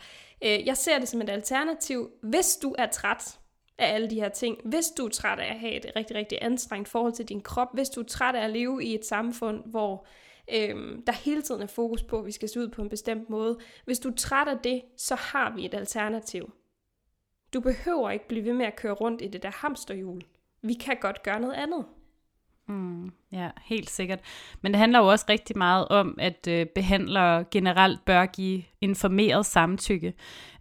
[0.43, 3.39] Øh, jeg ser det som et alternativ, hvis du er træt
[3.77, 6.37] af alle de her ting, hvis du er træt af at have et rigtig, rigtig
[6.41, 9.63] anstrengt forhold til din krop, hvis du er træt af at leve i et samfund,
[9.65, 10.05] hvor
[10.53, 13.29] øhm, der hele tiden er fokus på, at vi skal se ud på en bestemt
[13.29, 13.57] måde.
[13.85, 16.51] Hvis du er træt af det, så har vi et alternativ.
[17.53, 20.21] Du behøver ikke blive ved med at køre rundt i det der hamsterhjul.
[20.61, 21.85] Vi kan godt gøre noget andet.
[22.67, 24.19] Mm, ja, helt sikkert.
[24.61, 29.45] Men det handler jo også rigtig meget om, at øh, behandlere generelt bør give informeret
[29.45, 30.13] samtykke.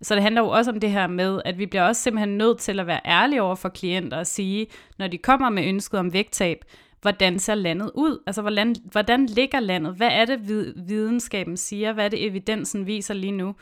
[0.02, 2.58] Så det handler jo også om det her med, at vi bliver også simpelthen nødt
[2.58, 4.66] til at være ærlige over for klienter og sige,
[4.98, 6.64] når de kommer med ønsket om vægttab,
[7.00, 8.22] hvordan ser landet ud?
[8.26, 9.94] Altså, hvordan, hvordan ligger landet?
[9.94, 10.48] Hvad er det,
[10.88, 11.92] videnskaben siger?
[11.92, 13.54] Hvad er det, evidensen viser lige nu?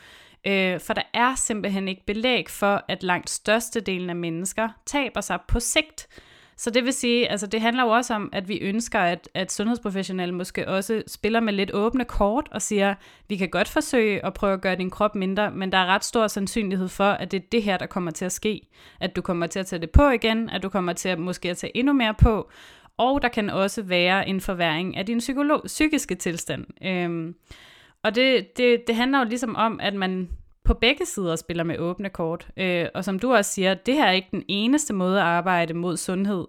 [0.45, 5.39] Øh, for der er simpelthen ikke belæg for, at langt størstedelen af mennesker taber sig
[5.47, 6.07] på sigt.
[6.57, 9.51] Så det vil sige, altså det handler jo også om, at vi ønsker, at, at
[9.51, 12.95] sundhedsprofessionelle måske også spiller med lidt åbne kort og siger,
[13.29, 16.03] vi kan godt forsøge at prøve at gøre din krop mindre, men der er ret
[16.03, 18.61] stor sandsynlighed for, at det er det her, der kommer til at ske.
[18.99, 21.49] At du kommer til at tage det på igen, at du kommer til at måske
[21.49, 22.49] at tage endnu mere på,
[22.97, 26.65] og der kan også være en forværing af din psykolo- psykiske tilstand.
[26.83, 27.35] Øhm,
[28.05, 30.29] og det, det, det handler jo ligesom om, at man
[30.63, 32.47] på begge sider spiller med åbne kort.
[32.57, 35.73] Øh, og som du også siger, det her er ikke den eneste måde at arbejde
[35.73, 36.45] mod sundhed.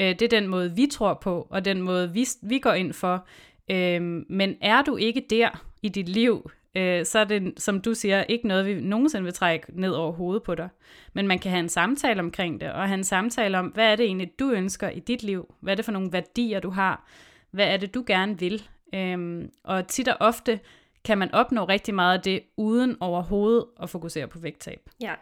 [0.00, 2.92] Øh, det er den måde, vi tror på, og den måde, vi, vi går ind
[2.92, 3.26] for.
[3.70, 7.94] Øh, men er du ikke der i dit liv, øh, så er det, som du
[7.94, 10.68] siger, ikke noget, vi nogensinde vil trække ned over hovedet på dig.
[11.12, 13.96] Men man kan have en samtale omkring det, og have en samtale om, hvad er
[13.96, 15.54] det egentlig, du ønsker i dit liv?
[15.60, 17.08] Hvad er det for nogle værdier, du har?
[17.50, 18.62] Hvad er det, du gerne vil?
[18.94, 20.60] Øh, og tit og ofte
[21.08, 24.90] kan man opnå rigtig meget af det, uden overhovedet at fokusere på vægttab.
[25.00, 25.14] Ja.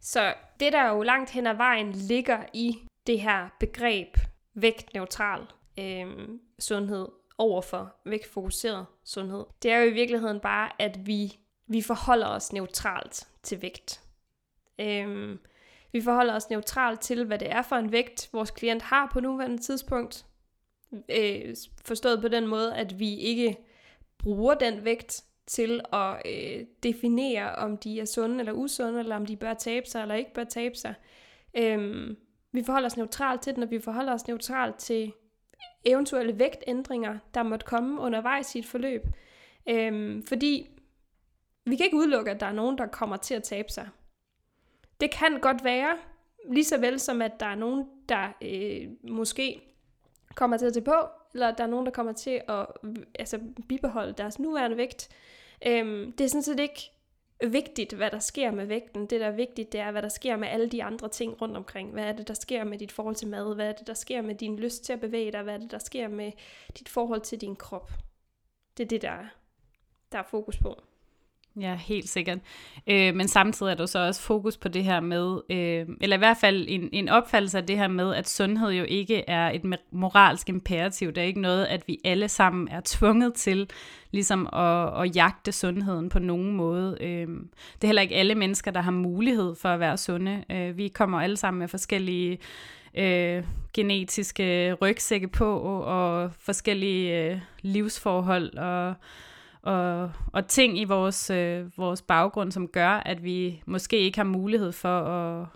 [0.00, 4.16] Så det, der jo langt hen ad vejen ligger i det her begreb
[4.54, 5.40] vægtneutral
[5.78, 6.28] øh,
[6.58, 12.26] sundhed over for vægtfokuseret sundhed, det er jo i virkeligheden bare, at vi, vi forholder
[12.26, 14.00] os neutralt til vægt.
[14.78, 15.36] Øh,
[15.92, 19.20] vi forholder os neutralt til, hvad det er for en vægt, vores klient har på
[19.20, 20.26] nuværende tidspunkt.
[21.08, 23.56] Øh, forstået på den måde, at vi ikke
[24.18, 29.26] bruger den vægt til at øh, definere, om de er sunde eller usunde, eller om
[29.26, 30.94] de bør tabe sig eller ikke bør tabe sig.
[31.56, 32.16] Øhm,
[32.52, 35.12] vi forholder os neutralt til den, og vi forholder os neutralt til
[35.84, 39.02] eventuelle vægtændringer, der måtte komme undervejs i et forløb.
[39.68, 40.68] Øhm, fordi
[41.64, 43.88] vi kan ikke udelukke, at der er nogen, der kommer til at tabe sig.
[45.00, 45.96] Det kan godt være,
[46.50, 49.60] lige så vel som at der er nogen, der øh, måske
[50.34, 50.94] kommer til at tage på,
[51.36, 52.66] eller der er nogen, der kommer til at
[53.18, 55.08] altså, bibeholde deres nuværende vægt.
[55.66, 56.90] Øhm, det er sådan set ikke
[57.44, 59.06] vigtigt, hvad der sker med vægten.
[59.06, 61.56] Det, der er vigtigt, det er, hvad der sker med alle de andre ting rundt
[61.56, 61.92] omkring.
[61.92, 63.54] Hvad er det, der sker med dit forhold til mad?
[63.54, 65.42] Hvad er det, der sker med din lyst til at bevæge dig?
[65.42, 66.32] Hvad er det, der sker med
[66.78, 67.90] dit forhold til din krop?
[68.76, 69.26] Det er det, der, er,
[70.12, 70.82] der er fokus på.
[71.60, 72.38] Ja, helt sikkert.
[72.86, 76.18] Øh, men samtidig er der så også fokus på det her med, øh, eller i
[76.18, 79.62] hvert fald en, en opfattelse af det her med, at sundhed jo ikke er et
[79.90, 81.08] moralsk imperativ.
[81.08, 83.70] Det er ikke noget, at vi alle sammen er tvunget til
[84.10, 86.96] ligesom at, at jagte sundheden på nogen måde.
[87.00, 87.28] Øh,
[87.74, 90.44] det er heller ikke alle mennesker, der har mulighed for at være sunde.
[90.50, 92.38] Øh, vi kommer alle sammen med forskellige
[92.94, 93.44] øh,
[93.74, 98.94] genetiske rygsække på og forskellige øh, livsforhold og
[99.66, 104.24] og, og ting i vores, øh, vores baggrund, som gør, at vi måske ikke har
[104.24, 105.46] mulighed for at,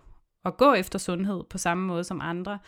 [0.45, 2.59] at gå efter sundhed på samme måde som andre.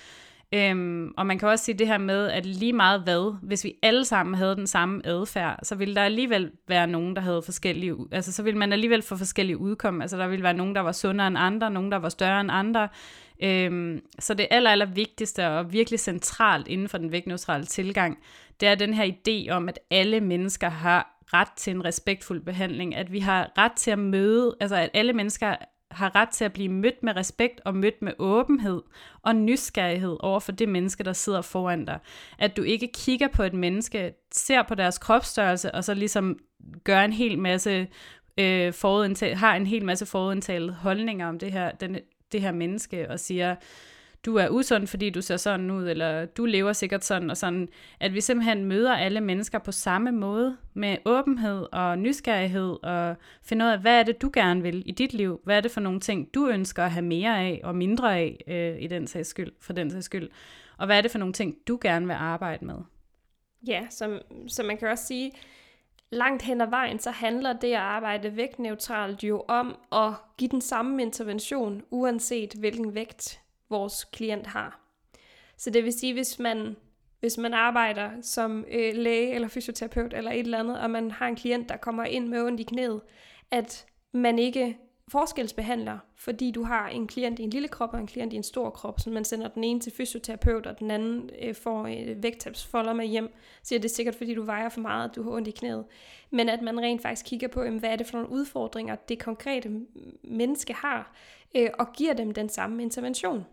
[0.55, 3.75] Øhm, og man kan også sige det her med, at lige meget hvad, hvis vi
[3.83, 7.97] alle sammen havde den samme adfærd, så ville der alligevel være nogen, der havde forskellige,
[8.13, 10.03] altså så ville man alligevel få forskellige udkom.
[10.03, 12.51] Altså der ville være nogen, der var sundere end andre, nogen, der var større end
[12.53, 12.89] andre.
[13.43, 18.19] Øhm, så det aller, aller vigtigste og virkelig centralt inden for den vægtneutrale tilgang,
[18.61, 22.95] det er den her idé om, at alle mennesker har ret til en respektfuld behandling,
[22.95, 25.57] at vi har ret til at møde, altså at alle mennesker
[25.91, 28.83] har ret til at blive mødt med respekt og mødt med åbenhed
[29.23, 31.99] og nysgerrighed over for det menneske, der sidder foran dig.
[32.39, 36.39] At du ikke kigger på et menneske, ser på deres kropsstørrelse, og så ligesom
[36.85, 37.89] gør en hel masse
[38.39, 38.73] øh,
[39.35, 41.99] har en hel masse forudindtaget holdninger om det her, den,
[42.33, 43.57] det her menneske, og siger,
[44.25, 47.69] du er usund, fordi du ser sådan ud, eller du lever sikkert sådan og sådan.
[48.01, 53.67] At vi simpelthen møder alle mennesker på samme måde, med åbenhed og nysgerrighed, og finder
[53.67, 55.41] ud af, hvad er det, du gerne vil i dit liv?
[55.45, 58.45] Hvad er det for nogle ting, du ønsker at have mere af og mindre af,
[58.47, 60.29] øh, i den sags skyld, for den sags skyld?
[60.79, 62.77] Og hvad er det for nogle ting, du gerne vil arbejde med?
[63.67, 64.19] Ja, som,
[64.49, 65.33] som man kan også sige,
[66.11, 70.61] langt hen ad vejen, så handler det at arbejde vægtneutralt jo om at give den
[70.61, 73.42] samme intervention, uanset hvilken vægt
[73.73, 74.81] vores klient har.
[75.57, 76.77] Så det vil sige, hvis man,
[77.21, 81.29] hvis man arbejder som øh, læge eller fysioterapeut eller et eller andet, og man har
[81.29, 83.01] en klient, der kommer ind med ondt i knæet,
[83.51, 88.07] at man ikke forskelsbehandler, fordi du har en klient i en lille krop og en
[88.07, 91.31] klient i en stor krop, så man sender den ene til fysioterapeut, og den anden
[91.43, 95.09] øh, får øh, vægttabsfolder med hjem, siger det er sikkert, fordi du vejer for meget,
[95.09, 95.85] at du har ondt i knæet.
[96.31, 99.71] Men at man rent faktisk kigger på, hvad er det for nogle udfordringer, det konkrete
[100.23, 101.15] menneske har,
[101.57, 103.45] øh, og giver dem den samme intervention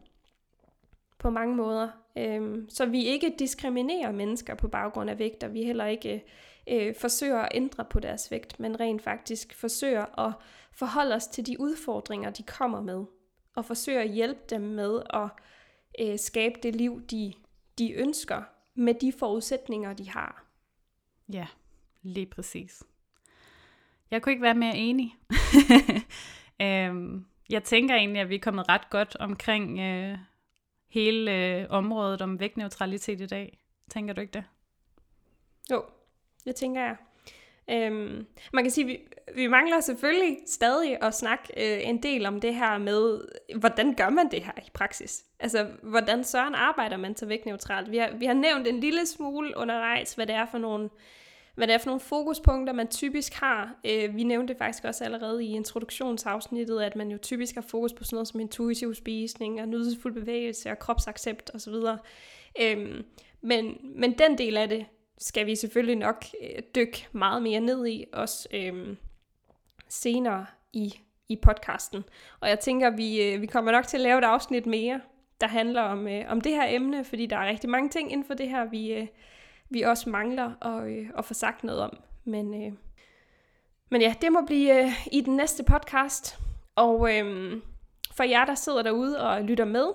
[1.20, 1.90] på mange måder.
[2.18, 6.24] Øhm, så vi ikke diskriminerer mennesker på baggrund af vægt, og vi heller ikke
[6.70, 10.34] øh, forsøger at ændre på deres vægt, men rent faktisk forsøger at
[10.72, 13.06] forholde os til de udfordringer, de kommer med,
[13.56, 15.30] og forsøger at hjælpe dem med at
[16.02, 17.34] øh, skabe det liv, de,
[17.78, 18.44] de ønsker,
[18.76, 20.46] med de forudsætninger, de har.
[21.34, 21.48] Ja,
[22.02, 22.84] lige præcis.
[24.12, 25.16] Jeg kunne ikke være mere enig.
[26.62, 30.18] øhm, jeg tænker egentlig, at vi er kommet ret godt omkring øh,
[30.90, 33.60] hele øh, området om vægtneutralitet i dag.
[33.90, 34.44] Tænker du ikke det?
[35.72, 35.84] Jo,
[36.46, 36.96] det tænker jeg.
[37.70, 39.00] Øhm, man kan sige, at vi,
[39.42, 43.22] vi mangler selvfølgelig stadig at snakke øh, en del om det her med,
[43.56, 45.26] hvordan gør man det her i praksis?
[45.40, 47.92] Altså, hvordan søren arbejder man så vægtneutralt?
[47.92, 50.90] Vi har, vi har nævnt en lille smule undervejs, hvad det er for nogle
[51.60, 53.76] hvad det er for nogle fokuspunkter, man typisk har.
[53.86, 58.04] Øh, vi nævnte faktisk også allerede i introduktionsafsnittet, at man jo typisk har fokus på
[58.04, 61.74] sådan noget som intuitiv spisning og nydelsesfuld bevægelse og kropsaccept osv.
[62.62, 63.04] Øh,
[63.42, 64.86] men, men den del af det
[65.18, 68.96] skal vi selvfølgelig nok øh, dykke meget mere ned i, også øh,
[69.90, 70.94] senere i,
[71.30, 72.04] i podcasten.
[72.40, 75.02] Og jeg tænker, vi, øh, vi kommer nok til at lave et afsnit mere,
[75.42, 78.28] der handler om, øh, om det her emne, fordi der er rigtig mange ting inden
[78.28, 79.08] for det her, vi, øh,
[79.70, 81.98] vi også mangler at, øh, at få sagt noget om.
[82.24, 82.74] Men, øh,
[83.90, 86.40] Men ja, det må blive øh, i den næste podcast.
[86.76, 87.58] Og øh,
[88.12, 89.86] for jer, der sidder derude og lytter med,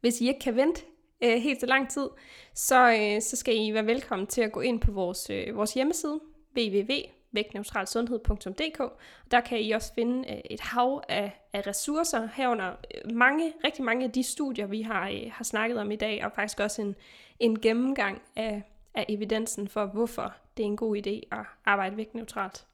[0.00, 0.82] hvis I ikke kan vente
[1.20, 2.08] øh, helt så lang tid,
[2.54, 5.74] så, øh, så skal I være velkommen til at gå ind på vores, øh, vores
[5.74, 6.20] hjemmeside,
[6.56, 8.82] www.vægtneutralsundhed.dk.
[9.30, 12.74] Der kan I også finde øh, et hav af, af ressourcer herunder øh,
[13.14, 16.32] mange, rigtig mange af de studier, vi har, øh, har snakket om i dag, og
[16.32, 16.96] faktisk også en,
[17.38, 18.62] en gennemgang af,
[18.94, 22.66] af evidensen for, hvorfor det er en god idé at arbejde vægtneutralt.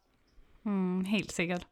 [0.65, 1.67] Mm, helt sikkert.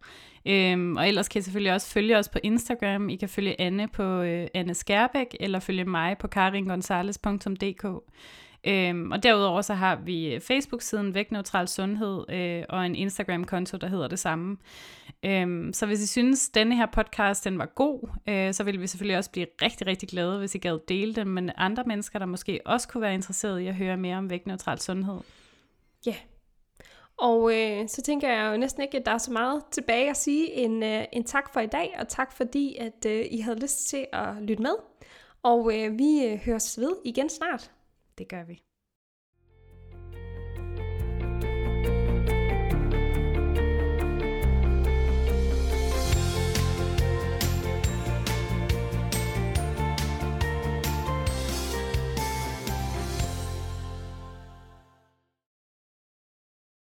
[0.46, 3.08] Øhm, og ellers kan I selvfølgelig også følge os på Instagram.
[3.08, 7.84] I kan følge Anne på øh, Anne Skærbæk, eller følge mig på karingonzales.dk.
[8.66, 13.86] Øhm, og derudover så har vi øh, Facebook-siden Vægtneutral Sundhed øh, og en Instagram-konto, der
[13.86, 14.56] hedder det samme.
[15.22, 18.86] Øhm, så hvis I synes, denne her podcast den var god, øh, så vil vi
[18.86, 22.26] selvfølgelig også blive rigtig, rigtig glade, hvis I gad dele den med andre mennesker, der
[22.26, 25.18] måske også kunne være interesseret i at høre mere om vægtneutral sundhed.
[26.06, 26.20] Ja, yeah.
[27.16, 30.16] Og øh, så tænker jeg jo næsten ikke, at der er så meget tilbage at
[30.16, 33.60] sige en, øh, en tak for i dag, og tak fordi, at øh, I havde
[33.60, 34.74] lyst til at lytte med.
[35.42, 37.70] Og øh, vi øh, høres ved igen snart.
[38.18, 38.62] Det gør vi.